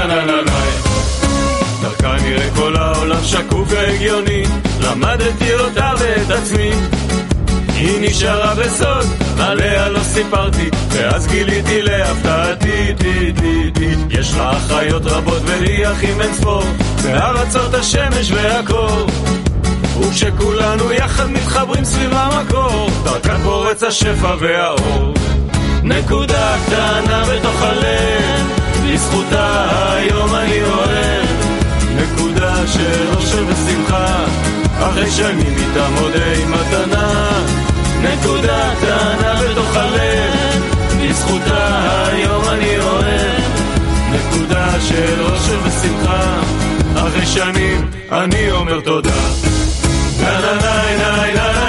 לה 2.01 2.69
לה 2.69 3.05
לה 3.05 3.23
שקוף 3.23 3.67
והגיוני, 3.71 4.43
למדתי 4.81 5.53
אותה 5.53 5.91
ואת 5.99 6.29
עצמי. 6.29 6.71
היא 7.67 8.09
נשארה 8.09 8.55
בסוד, 8.55 9.05
עליה 9.39 9.89
לא 9.89 9.99
סיפרתי, 10.03 10.69
ואז 10.89 11.27
גיליתי 11.27 11.81
להפתעתי, 11.81 12.93
תי, 12.97 13.33
תי, 13.33 13.71
תי. 13.73 13.95
יש 14.09 14.35
לה 14.35 14.51
אחיות 14.51 15.05
רבות 15.05 15.41
ולי 15.45 15.91
אחים 15.91 16.21
אין 16.21 16.33
ספור, 16.33 16.63
בארצות 17.03 17.73
השמש 17.73 18.31
והקור. 18.31 19.07
וכשכולנו 19.99 20.91
יחד 20.91 21.29
מתחברים 21.31 21.85
סביב 21.85 22.13
המקור, 22.13 22.89
דרכן 23.03 23.37
פורץ 23.43 23.83
השפע 23.83 24.35
והאור. 24.39 25.13
נקודה 25.83 26.55
קטנה 26.65 27.23
בתוך 27.25 27.61
הלב, 27.61 28.47
בזכותה 28.85 29.65
היום 29.95 30.35
אני 30.35 30.63
אוהב. 30.63 31.10
של 32.67 33.07
אושר 33.15 33.45
ושמחה, 33.47 34.25
אחרי 34.79 35.11
שנים 35.11 35.55
איתם 35.57 35.93
עודי 36.01 36.45
מתנה. 36.47 37.29
נקודה 38.01 38.73
קטנה 38.81 39.33
בתוך 39.41 39.75
הלב, 39.75 40.63
בזכותה 41.01 42.05
היום 42.07 42.43
אני 42.49 42.79
אוהב. 42.79 43.41
נקודה 44.11 44.81
של 44.81 45.21
אושר 45.21 45.59
ושמחה, 45.63 46.39
אחרי 46.95 47.25
שנים 47.25 47.89
אני 48.11 48.51
אומר 48.51 48.79
תודה. 48.79 49.21
נה 50.21 50.41
נה 50.41 50.53
נה 50.53 50.95
נה 50.97 51.33
נה 51.33 51.60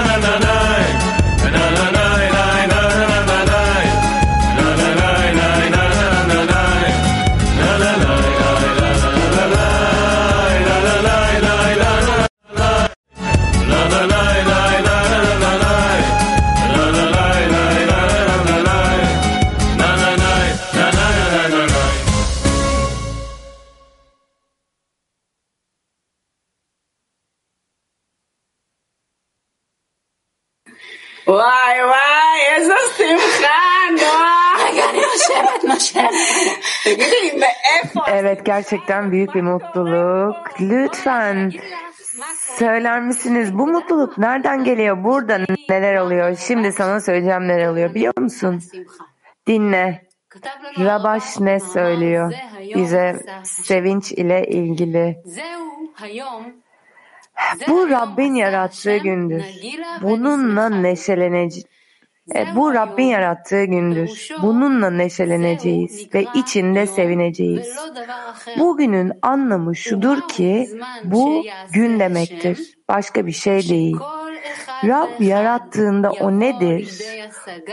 yaratma 35.42 35.78
şey. 35.78 36.02
Evet 38.09 38.44
gerçekten 38.44 39.12
büyük 39.12 39.35
bir 39.35 39.42
mutluluk. 39.42 40.37
Lütfen 40.61 41.52
söyler 42.59 43.00
misiniz? 43.00 43.59
Bu 43.59 43.66
mutluluk 43.66 44.18
nereden 44.18 44.64
geliyor? 44.64 45.05
Burada 45.05 45.38
neler 45.68 45.96
oluyor? 45.96 46.37
Şimdi 46.37 46.72
sana 46.72 47.00
söyleyeceğim 47.00 47.48
neler 47.48 47.68
oluyor 47.68 47.94
biliyor 47.94 48.18
musun? 48.18 48.62
Dinle. 49.46 50.02
Rabaş 50.78 51.40
ne 51.40 51.61
söylüyor 51.61 52.33
bize 52.74 53.22
sevinç 53.44 54.12
ile 54.12 54.46
ilgili? 54.46 55.22
Bu 57.68 57.90
Rabbin 57.90 58.35
yarattığı 58.35 58.96
gündür. 58.96 59.44
Bununla 60.02 60.68
neşeleneceğiz 60.68 61.66
e, 62.35 62.57
bu 62.57 62.75
Rabbin 62.75 63.07
yarattığı 63.07 63.65
gündür. 63.65 64.29
Bununla 64.43 64.91
neşeleneceğiz 64.91 66.15
ve 66.15 66.25
içinde 66.35 66.87
sevineceğiz. 66.87 67.77
Bugünün 68.59 69.13
anlamı 69.23 69.77
şudur 69.77 70.29
ki 70.29 70.69
bu 71.05 71.45
gün 71.73 72.01
demektir. 72.01 72.75
Başka 72.89 73.27
bir 73.27 73.33
şey 73.33 73.69
değil. 73.69 73.97
Rab 74.85 75.21
yarattığında 75.21 76.11
o 76.11 76.31
nedir? 76.41 77.03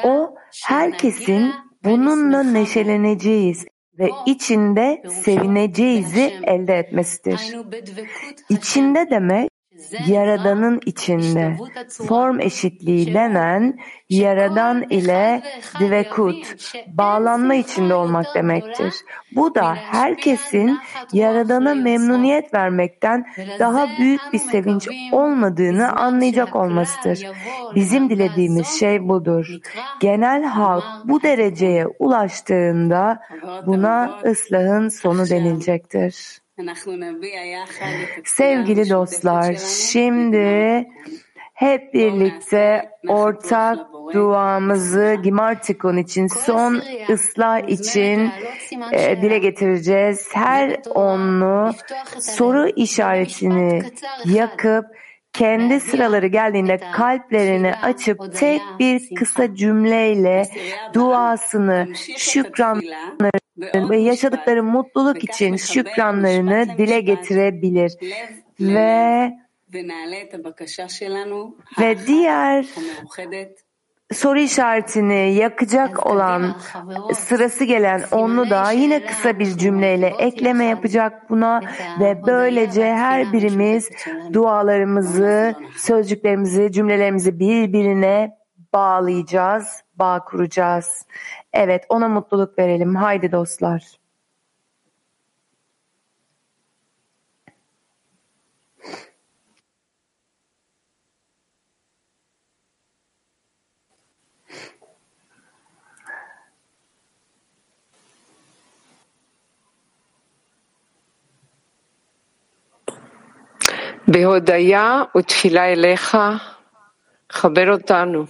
O 0.04 0.36
herkesin 0.66 1.54
bununla 1.84 2.44
neşeleneceğiz 2.44 3.66
ve 4.00 4.10
içinde 4.26 5.04
sevineceğizi 5.24 6.34
elde 6.44 6.74
etmesidir. 6.74 7.56
İçinde 8.50 9.10
demek 9.10 9.50
Yaradanın 10.08 10.82
içinde 10.86 11.58
form 12.08 12.40
eşitliği 12.40 13.14
denen 13.14 13.80
Yaradan 14.10 14.84
ile 14.90 15.42
divekut 15.80 16.56
bağlanma 16.88 17.56
içinde 17.56 17.94
olmak 17.94 18.36
demektir. 18.36 18.94
Bu 19.36 19.56
da 19.56 19.76
herkesin 19.76 20.78
Yaradan'a 21.14 21.76
memnuniyet 21.76 22.54
vermekten 22.54 23.26
daha 23.60 23.88
büyük 24.00 24.22
bir 24.34 24.40
sevinç 24.40 24.88
olmadığını 25.12 25.92
anlayacak 25.92 26.56
olmasıdır. 26.56 27.28
Bizim 27.76 28.10
dilediğimiz 28.10 28.68
şey 28.68 29.08
budur. 29.08 29.48
Genel 30.00 30.44
halk 30.44 30.84
bu 31.06 31.24
dereceye 31.24 31.88
ulaştığında 32.00 33.20
buna 33.66 34.20
ıslahın 34.26 34.90
sonu 34.90 35.30
denilecektir. 35.30 36.40
Sevgili 38.26 38.90
dostlar, 38.90 39.56
şimdi 39.92 40.88
hep 41.54 41.94
birlikte 41.94 42.90
ortak 43.08 43.80
duamızı 44.14 45.18
Gimartikon 45.24 45.98
için, 45.98 46.28
son 46.28 46.82
ıslah 47.10 47.70
için 47.70 48.32
e, 48.92 49.22
dile 49.22 49.38
getireceğiz. 49.38 50.30
Her 50.34 50.80
onlu 50.90 51.74
soru 52.20 52.70
işaretini 52.70 53.82
yakıp 54.26 54.86
kendi 55.40 55.80
sıraları 55.80 56.28
geldiğinde 56.28 56.80
kalplerini 56.94 57.76
açıp 57.76 58.36
tek 58.36 58.62
bir 58.80 59.16
kısa 59.16 59.56
cümleyle 59.56 60.46
duasını, 60.94 61.88
şükranlarını 62.18 63.90
ve 63.90 63.98
yaşadıkları 63.98 64.64
mutluluk 64.64 65.24
için 65.24 65.56
şükranlarını 65.56 66.78
dile 66.78 67.00
getirebilir. 67.00 67.92
Ve 68.60 69.32
ve 71.80 72.08
diğer 72.08 72.66
soru 74.14 74.40
işaretini 74.40 75.34
yakacak 75.34 76.06
olan 76.06 76.56
sırası 77.14 77.64
gelen 77.64 78.04
onu 78.12 78.50
da 78.50 78.72
yine 78.72 79.06
kısa 79.06 79.40
bir 79.40 79.58
cümleyle 79.58 80.08
ekleme 80.08 80.66
yapacak 80.66 81.30
buna 81.30 81.62
ve 82.00 82.22
böylece 82.28 82.94
her 82.94 83.34
birimiz 83.34 83.90
dualarımızı, 84.34 85.56
sözcüklerimizi, 85.78 86.72
cümlelerimizi 86.72 87.40
birbirine 87.40 88.38
bağlayacağız, 88.74 89.84
bağ 89.96 90.24
kuracağız. 90.26 91.06
Evet, 91.54 91.86
ona 91.90 92.08
mutluluk 92.08 92.60
verelim. 92.60 92.96
Haydi 92.96 93.32
dostlar. 93.32 93.99
בהודיה 114.09 115.03
ותפילה 115.17 115.73
אליך, 115.73 116.17
חבר 117.33 117.73
אותנו 117.73 118.25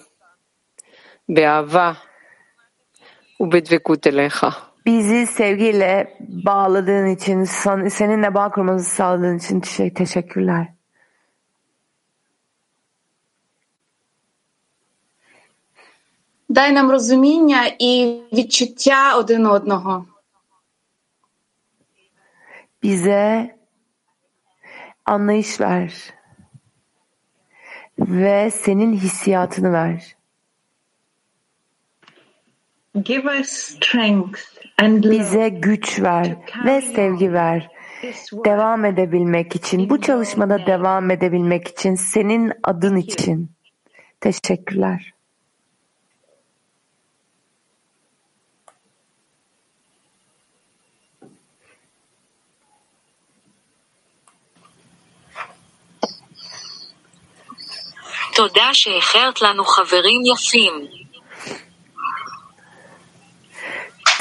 באהבה 1.28 1.92
ובדבקות 3.40 4.06
אליך. 4.06 4.46
Bizi 4.86 5.26
sevgiyle 5.26 6.18
bağladığın 6.20 7.06
için, 7.06 7.44
seninle 7.88 8.34
bağ 8.34 8.50
kurmamızı 8.50 8.90
sağladığın 8.90 9.38
için 9.38 9.60
şey, 9.60 9.94
teşekkürler. 9.94 10.66
Дай 16.48 16.72
нам 16.72 16.90
розуміння 16.90 17.66
і 17.78 17.92
відчуття 18.32 19.16
один 19.16 19.46
одного. 19.46 20.06
Bize 22.82 23.56
anlayış 25.09 25.61
ver. 25.61 25.93
ve 27.99 28.51
senin 28.51 28.93
hissiyatını 28.93 29.73
ver. 29.73 30.15
Give 33.03 33.39
us 33.39 33.47
strength 33.49 34.39
and 34.77 35.03
Bize 35.03 35.49
güç 35.49 36.01
ver 36.01 36.35
ve 36.65 36.81
sevgi 36.81 37.33
ver. 37.33 37.69
Devam 38.45 38.85
edebilmek 38.85 39.55
için, 39.55 39.89
bu 39.89 40.01
çalışmada 40.01 40.65
devam 40.65 41.11
edebilmek 41.11 41.67
için, 41.67 41.95
senin 41.95 42.53
adın 42.63 42.95
için. 42.95 43.51
Teşekkürler. 44.21 45.13
תודה 58.38 58.68
שאיחרת 58.72 59.42
לנו 59.42 59.64
חברים 59.64 60.20
יפים. 60.32 60.86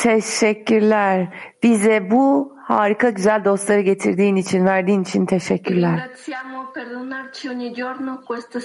Teşekkürler. 0.01 1.27
Bize 1.63 2.11
bu 2.11 2.55
harika 2.63 3.09
güzel 3.09 3.45
dostları 3.45 3.81
getirdiğin 3.81 4.35
için, 4.35 4.65
verdiğin 4.65 5.03
için 5.03 5.25
teşekkürler. 5.25 5.91
Ringraziamo 5.91 6.73
per 6.73 6.91
donarci 6.91 7.49
ogni 7.51 7.73
giorno 7.73 8.21
queste 8.27 8.59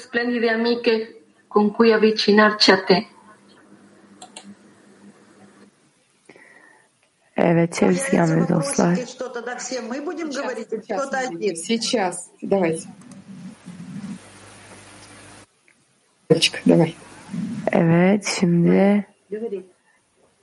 Evet, 17.72 18.38
şimdi 18.40 19.06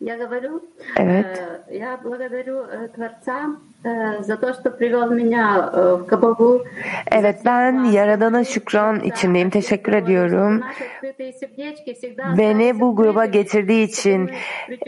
Я 0.01 0.17
говорю, 0.17 0.61
Evet. 0.97 1.25
э, 1.69 1.77
я 1.77 1.97
благодарю 1.97 2.65
э, 2.65 2.89
Творца 2.89 3.55
э, 3.83 4.21
за 4.23 4.35
то, 4.35 4.53
что 4.53 4.69
привел 4.69 5.09
меня 5.09 5.69
э, 5.71 5.95
в 5.95 6.05
Кабалу. 6.05 6.63
Evet, 7.11 7.41
ben 7.45 7.83
Yaradan'a 7.83 8.43
şükran 8.43 8.99
içindeyim. 8.99 9.49
Teşekkür 9.49 9.93
ediyorum. 9.93 10.59
Наши 10.59 10.83
открытые 10.83 11.33
сердечки 11.33 11.93
всегда 11.93 12.37
Beni 12.37 12.79
bu 12.79 12.95
gruba 12.95 13.25
getirdiği 13.25 13.83
için 13.83 14.29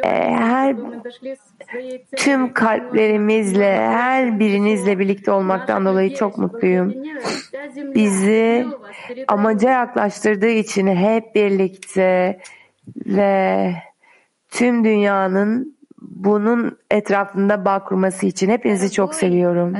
e, 0.03 0.09
her 0.29 0.75
tüm 2.15 2.53
kalplerimizle, 2.53 3.75
her 3.75 4.39
birinizle 4.39 4.99
birlikte 4.99 5.31
olmaktan 5.31 5.85
dolayı 5.85 6.15
çok 6.15 6.37
mutluyum. 6.37 6.93
Bizi 7.75 8.65
amaca 9.27 9.69
yaklaştırdığı 9.69 10.49
için 10.49 10.87
hep 10.87 11.35
birlikte 11.35 12.39
ve 13.05 13.73
tüm 14.52 14.84
dünyanın 14.84 15.76
bunun 16.00 16.78
etrafında 16.90 17.64
bağ 17.64 17.84
kurması 17.84 18.26
için 18.26 18.50
hepinizi 18.50 18.92
çok 18.92 19.14
seviyorum. 19.14 19.76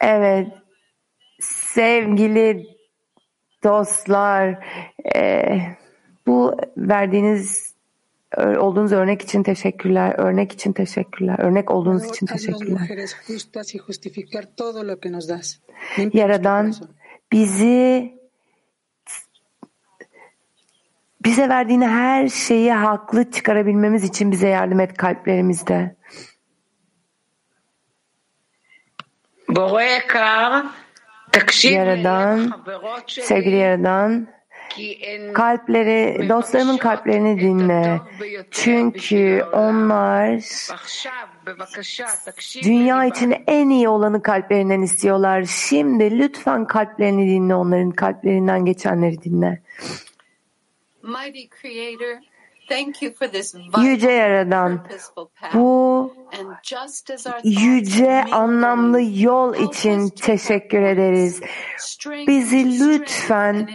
Evet, 0.00 0.48
sevgili 1.40 2.66
dostlar, 3.64 4.64
e, 5.16 5.58
bu 6.26 6.56
verdiğiniz 6.76 7.76
olduğunuz 8.38 8.92
örnek 8.92 9.22
için 9.22 9.42
teşekkürler. 9.42 10.14
Örnek 10.18 10.52
için 10.52 10.72
teşekkürler. 10.72 11.38
Örnek 11.38 11.70
olduğunuz 11.70 12.04
için 12.04 12.26
teşekkürler. 12.26 12.88
Yaradan 16.12 16.74
bizi 17.32 18.16
bize 21.24 21.48
verdiğin 21.48 21.80
her 21.80 22.28
şeyi 22.28 22.72
haklı 22.72 23.30
çıkarabilmemiz 23.30 24.04
için 24.04 24.32
bize 24.32 24.48
yardım 24.48 24.80
et 24.80 24.96
kalplerimizde. 24.96 25.96
Yaradan, 31.74 32.64
sevgili 33.08 33.56
Yaradan, 33.56 34.28
Kalpleri, 35.34 36.28
dostlarımın 36.28 36.76
kalplerini 36.76 37.40
dinle. 37.40 38.00
Çünkü 38.50 39.42
onlar 39.52 40.40
dünya 42.62 43.04
için 43.04 43.34
en 43.46 43.70
iyi 43.70 43.88
olanı 43.88 44.22
kalplerinden 44.22 44.82
istiyorlar. 44.82 45.44
Şimdi 45.44 46.18
lütfen 46.18 46.66
kalplerini 46.66 47.26
dinle, 47.28 47.54
onların 47.54 47.90
kalplerinden 47.90 48.64
geçenleri 48.64 49.22
dinle. 49.22 49.62
Mighty 51.02 51.44
Creator, 51.62 52.22
thank 52.68 53.02
you 53.02 53.14
for 53.14 53.28
this 53.28 53.54
Yüce 53.82 54.10
Yaradan, 54.10 54.86
bu 55.54 56.12
yüce 57.44 58.24
anlamlı 58.24 59.00
yol 59.02 59.54
için 59.54 60.08
teşekkür 60.08 60.82
ederiz. 60.82 61.40
Bizi 62.26 62.80
lütfen 62.80 63.70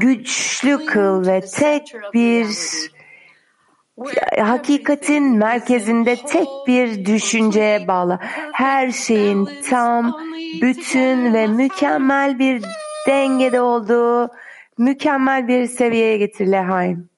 güçlü 0.00 0.86
kıl 0.86 1.26
ve 1.26 1.40
tek 1.40 1.94
bir 2.14 2.46
hakikatin 4.38 5.36
merkezinde 5.36 6.16
tek 6.16 6.48
bir 6.66 7.04
düşünceye 7.06 7.88
bağlı. 7.88 8.18
Her 8.52 8.90
şeyin 8.90 9.48
tam, 9.70 10.20
bütün 10.62 11.34
ve 11.34 11.46
mükemmel 11.46 12.38
bir 12.38 12.64
dengede 13.06 13.60
olduğu 13.60 14.30
mükemmel 14.78 15.48
bir 15.48 15.66
seviyeye 15.66 16.16
getir 16.16 16.46
Lehaim. 16.46 17.09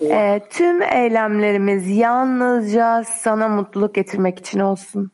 Ee, 0.00 0.40
tüm 0.50 0.82
eylemlerimiz 0.82 1.88
yalnızca 1.88 3.04
sana 3.04 3.48
mutluluk 3.48 3.94
getirmek 3.94 4.38
için 4.38 4.60
olsun. 4.60 5.10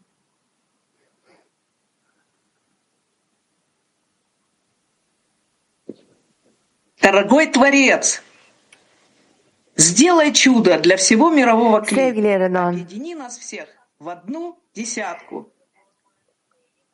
Дорогой 7.03 7.53
Творец, 7.53 8.23
сделай 9.77 10.33
чудо 10.33 10.79
для 10.79 10.97
всего 10.97 11.31
мирового 11.31 11.83
климата. 11.83 12.69
Объедини 12.69 13.15
нас 13.15 13.39
всех 13.39 13.69
в 14.01 14.09
одну 14.09 14.59
десятку. 14.75 15.54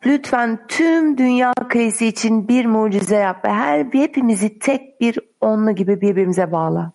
Lütfen 0.07 0.66
tüm 0.68 1.18
dünya 1.18 1.53
krizi 1.68 2.07
için 2.07 2.48
bir 2.48 2.66
mucize 2.66 3.16
yap 3.16 3.44
ve 3.44 3.48
her 3.48 3.84
hepimizi 3.92 4.59
tek 4.59 5.01
bir 5.01 5.18
onlu 5.40 5.74
gibi 5.74 6.01
birbirimize 6.01 6.53
bağla. 6.53 6.92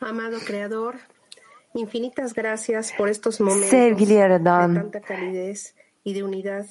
Amado 0.00 0.38
Creador, 0.46 0.94
infinitas 1.74 2.34
gracias 2.34 2.92
por 2.98 3.08
estos 3.08 3.40
momentos 3.40 3.70
Sevgili 3.70 4.10
de 4.10 4.14
Yaradan, 4.14 4.74
tanta 4.74 5.00
calidez 5.00 5.74
y 6.04 6.14
de 6.14 6.24
unidad. 6.24 6.66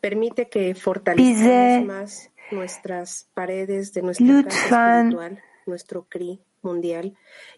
Permite 0.00 0.44
que 0.44 0.74
fortalezcamos 0.74 1.86
más 1.86 2.28
nuestras 2.52 3.26
paredes 3.34 3.94
de 3.94 4.02
nuestra 4.02 4.26
Lütfen 4.26 5.06
espiritual, 5.06 5.38
nuestro 5.66 6.06
CRI 6.08 6.40
mundial 6.62 7.12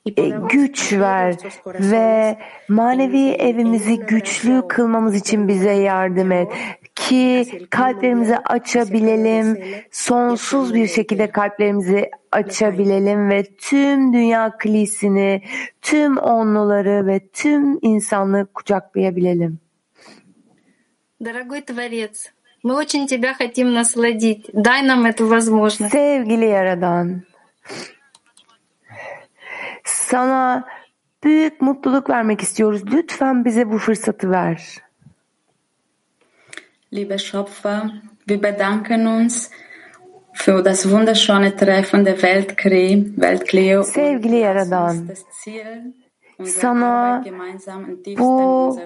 y 0.04 0.12
e, 0.16 0.28
güç 0.50 0.92
ver 0.92 1.36
ve 1.80 2.38
manevi 2.68 3.28
evimizi 3.28 3.98
güçlü 3.98 4.68
kılmamız 4.68 5.14
için 5.14 5.48
bize 5.48 5.72
yardım 5.72 6.32
et 6.32 6.52
ki 6.95 7.45
kalplerimizi 7.69 8.37
açabilelim, 8.37 9.63
sonsuz 9.91 10.73
bir 10.73 10.87
şekilde 10.87 11.31
kalplerimizi 11.31 12.11
açabilelim 12.31 13.29
ve 13.29 13.43
tüm 13.43 14.13
dünya 14.13 14.57
kilisini, 14.57 15.41
tüm 15.81 16.17
onluları 16.17 17.07
ve 17.07 17.19
tüm 17.19 17.79
insanlığı 17.81 18.45
kucaklayabilelim. 18.53 19.59
Дорогой 21.19 21.61
Творец, 21.61 22.33
мы 22.63 22.75
очень 22.75 23.07
тебя 23.07 23.33
хотим 23.33 23.73
насладить. 23.73 24.49
Дай 24.53 24.81
нам 24.81 25.05
эту 25.05 25.27
возможность. 25.27 25.91
Sevgili 25.91 26.45
Yaradan, 26.45 27.23
sana 29.83 30.65
büyük 31.23 31.61
mutluluk 31.61 32.09
vermek 32.09 32.41
istiyoruz. 32.41 32.81
Lütfen 32.93 33.45
bize 33.45 33.71
bu 33.71 33.77
fırsatı 33.77 34.31
ver. 34.31 34.85
Liebe 36.92 37.20
Schöpfer, 37.20 37.88
wir 38.26 38.40
bedanken 38.40 39.06
uns 39.06 39.48
für 40.32 40.60
das 40.60 40.90
wunderschöne 40.90 41.54
Treffen 41.54 42.04
der 42.04 42.20
Weltkrieg, 42.20 43.16
Weltkleo. 43.16 43.84
Sevgili 43.84 44.40
Yaradan, 44.40 45.08
sana 46.44 47.24
bu 48.18 48.78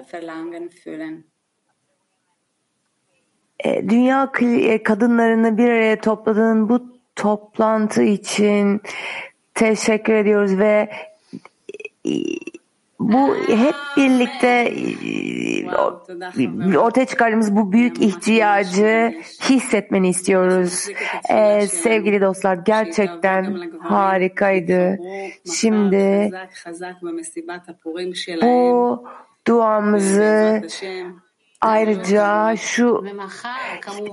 e, 3.59 3.89
dünya 3.89 4.31
e, 4.41 4.83
kadınlarını 4.83 5.57
bir 5.57 5.69
araya 5.69 6.01
topladığın 6.01 6.69
bu 6.69 6.99
toplantı 7.15 8.03
için 8.03 8.81
teşekkür 9.53 10.13
ediyoruz 10.13 10.57
ve 10.57 10.89
bu 12.99 13.35
hep 13.35 13.75
birlikte 13.97 14.73
ortaya 16.77 17.05
çıkardığımız 17.05 17.55
bu 17.55 17.71
büyük 17.71 18.01
ihtiyacı 18.01 19.21
hissetmeni 19.49 20.09
istiyoruz. 20.09 20.87
Ee, 21.29 21.67
sevgili 21.67 22.21
dostlar 22.21 22.55
gerçekten 22.55 23.71
harikaydı. 23.79 24.97
Şimdi 25.55 26.31
bu 28.41 29.03
duamızı 29.47 30.61
Ayrıca 31.65 32.55
şu 32.55 33.03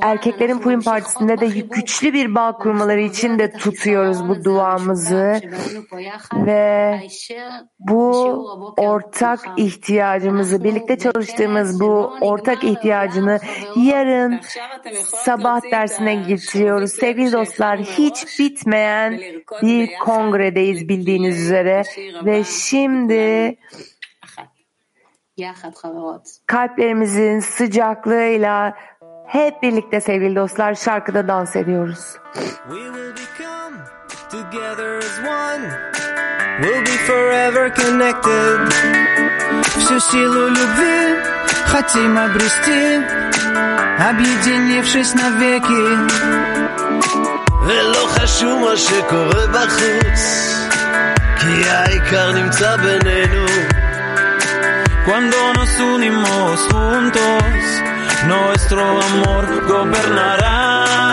erkeklerin 0.03 0.59
Purim 0.59 0.83
Partisi'nde 0.83 1.41
de 1.41 1.47
güçlü 1.47 2.13
bir 2.13 2.35
bağ 2.35 2.53
kurmaları 2.53 3.01
için 3.01 3.39
de 3.39 3.53
tutuyoruz 3.53 4.29
bu 4.29 4.45
duamızı 4.45 5.41
ve 6.35 7.01
bu 7.79 8.13
ortak 8.77 9.41
ihtiyacımızı 9.57 10.65
birlikte 10.65 10.99
çalıştığımız 10.99 11.81
bu 11.81 12.13
ortak 12.21 12.65
ihtiyacını 12.65 13.39
yarın 13.77 14.41
sabah 15.05 15.61
dersine 15.71 16.15
getiriyoruz. 16.15 16.93
Sevgili 16.93 17.33
dostlar 17.33 17.81
hiç 17.81 18.39
bitmeyen 18.39 19.21
bir 19.63 19.91
kongredeyiz 20.05 20.89
bildiğiniz 20.89 21.41
üzere 21.41 21.83
ve 22.25 22.45
şimdi 22.45 23.57
Kalplerimizin 26.48 27.40
sıcaklığıyla 27.40 28.74
hep 29.28 29.64
birlikte 29.64 30.02
sevgili 30.02 30.36
dostlar 30.36 30.76
şarkıda 30.76 31.28
dans 31.28 31.56
ediyoruz. 31.56 32.18
Together 34.32 34.98
as 34.98 35.20
one, 35.20 35.64
we'll 36.62 36.82
be 36.86 36.98
forever 37.08 37.76
connected. 37.76 38.60
Всю 39.64 40.00
силу 40.00 40.50
любви 40.50 41.16
хотим 41.72 42.18
обрести, 42.18 43.02
объединившись 44.10 45.16
навеки. 45.16 45.84
ולא 47.68 48.08
חשוב 48.08 48.60
מה 48.70 48.78
שקורה 48.78 49.48
בחוץ, 49.48 50.22
כי 51.40 51.70
העיקר 51.70 52.32
נמצא 52.32 52.78
בינינו. 52.78 53.61
Cuando 55.05 55.37
nos 55.55 55.81
unimos 55.81 56.61
juntos, 56.71 57.83
nuestro 58.29 58.81
amor 59.03 59.67
gobernará. 59.67 61.12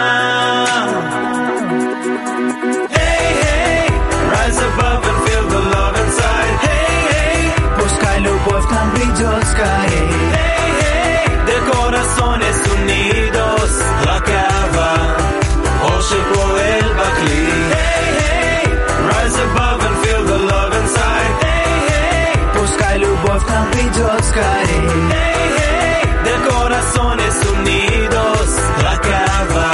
любовь 23.59 23.59
к 23.59 23.59
нам 23.59 23.70
придет 23.70 24.25
скорее. 24.25 24.91
Hey, 25.11 25.49
hey, 25.59 26.03
de 26.25 26.35
corazones 26.47 27.37
unidos, 27.55 28.51
רק 28.79 29.07
אהבה, 29.07 29.72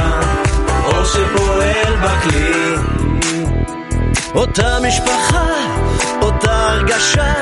אור 0.84 1.05
שפועל 1.05 1.96
בכלי. 2.03 2.74
אותה 4.34 4.78
משפחה, 4.88 5.46
אותה 6.22 6.68
הרגשה, 6.68 7.34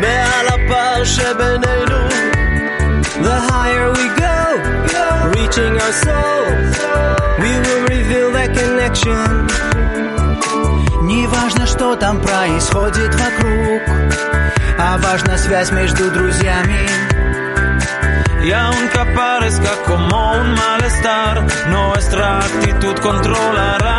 מעל 0.00 0.46
הפער 0.48 1.04
שבינינו. 1.04 2.00
The 3.26 3.38
higher 3.50 3.90
we 3.98 4.06
go, 4.24 4.38
reaching 5.34 5.74
our 5.84 5.94
soul, 6.04 6.44
we 7.42 7.50
will 7.64 7.82
reveal 7.94 8.28
that 8.36 8.50
connection. 8.58 9.48
Не 11.02 11.26
важно, 11.26 11.66
что 11.66 11.96
там 11.96 12.20
происходит 12.20 13.12
вокруг, 13.14 13.82
а 14.78 14.98
важна 14.98 15.36
связь 15.38 15.70
между 15.70 16.10
друзьями. 16.10 16.88
Y 18.42 18.52
aunque 18.52 19.04
parezca 19.14 19.70
como 19.86 20.32
un 20.32 20.54
malestar, 20.54 21.46
nuestra 21.68 22.38
actitud 22.38 22.96
controlará. 23.00 23.90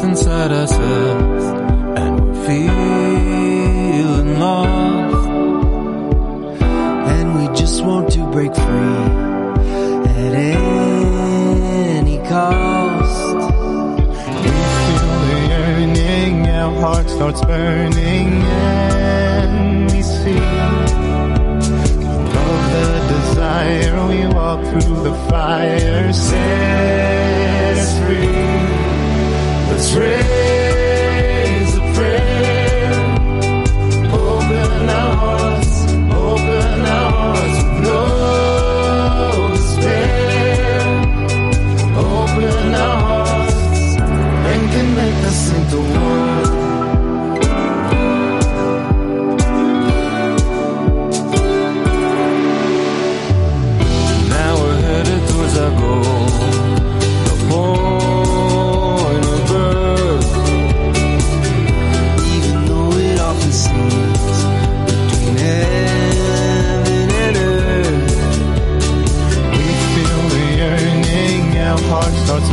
trapped 0.00 0.04
inside 0.04 0.52
ourselves 0.52 1.44
and 1.98 2.20
we're 2.20 2.46
feeling 2.46 4.38
lost, 4.38 5.28
and 7.10 7.34
we 7.38 7.46
just 7.56 7.84
want 7.84 8.10
to 8.12 8.24
break 8.30 8.54
free 8.54 9.06
at 10.10 10.34
any 10.34 12.18
cost. 12.28 13.36
We 14.42 14.50
feel 14.86 15.12
the 15.26 15.34
yearning, 15.48 16.48
our 16.48 16.72
heart 16.80 17.08
starts 17.08 17.42
burning, 17.44 18.42
and 18.42 19.90
we 19.92 20.02
see 20.02 20.38
of 22.36 22.60
the 22.72 22.88
desire. 23.08 24.06
We 24.08 24.20
walk 24.34 24.60
through 24.64 25.02
the 25.02 25.14
fire, 25.28 26.12
set 26.12 27.76
us 27.78 27.98
free. 28.06 28.49
That's 29.80 29.94
real. 29.96 30.39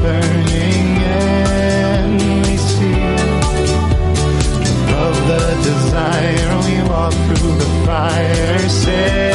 burning 0.08 0.90
sea. 2.58 3.18
The 5.28 5.44
desire, 5.70 6.52
we 6.66 6.76
walk 6.90 7.14
through 7.26 7.56
the 7.64 7.70
fire. 7.86 8.70
Say, 8.70 9.27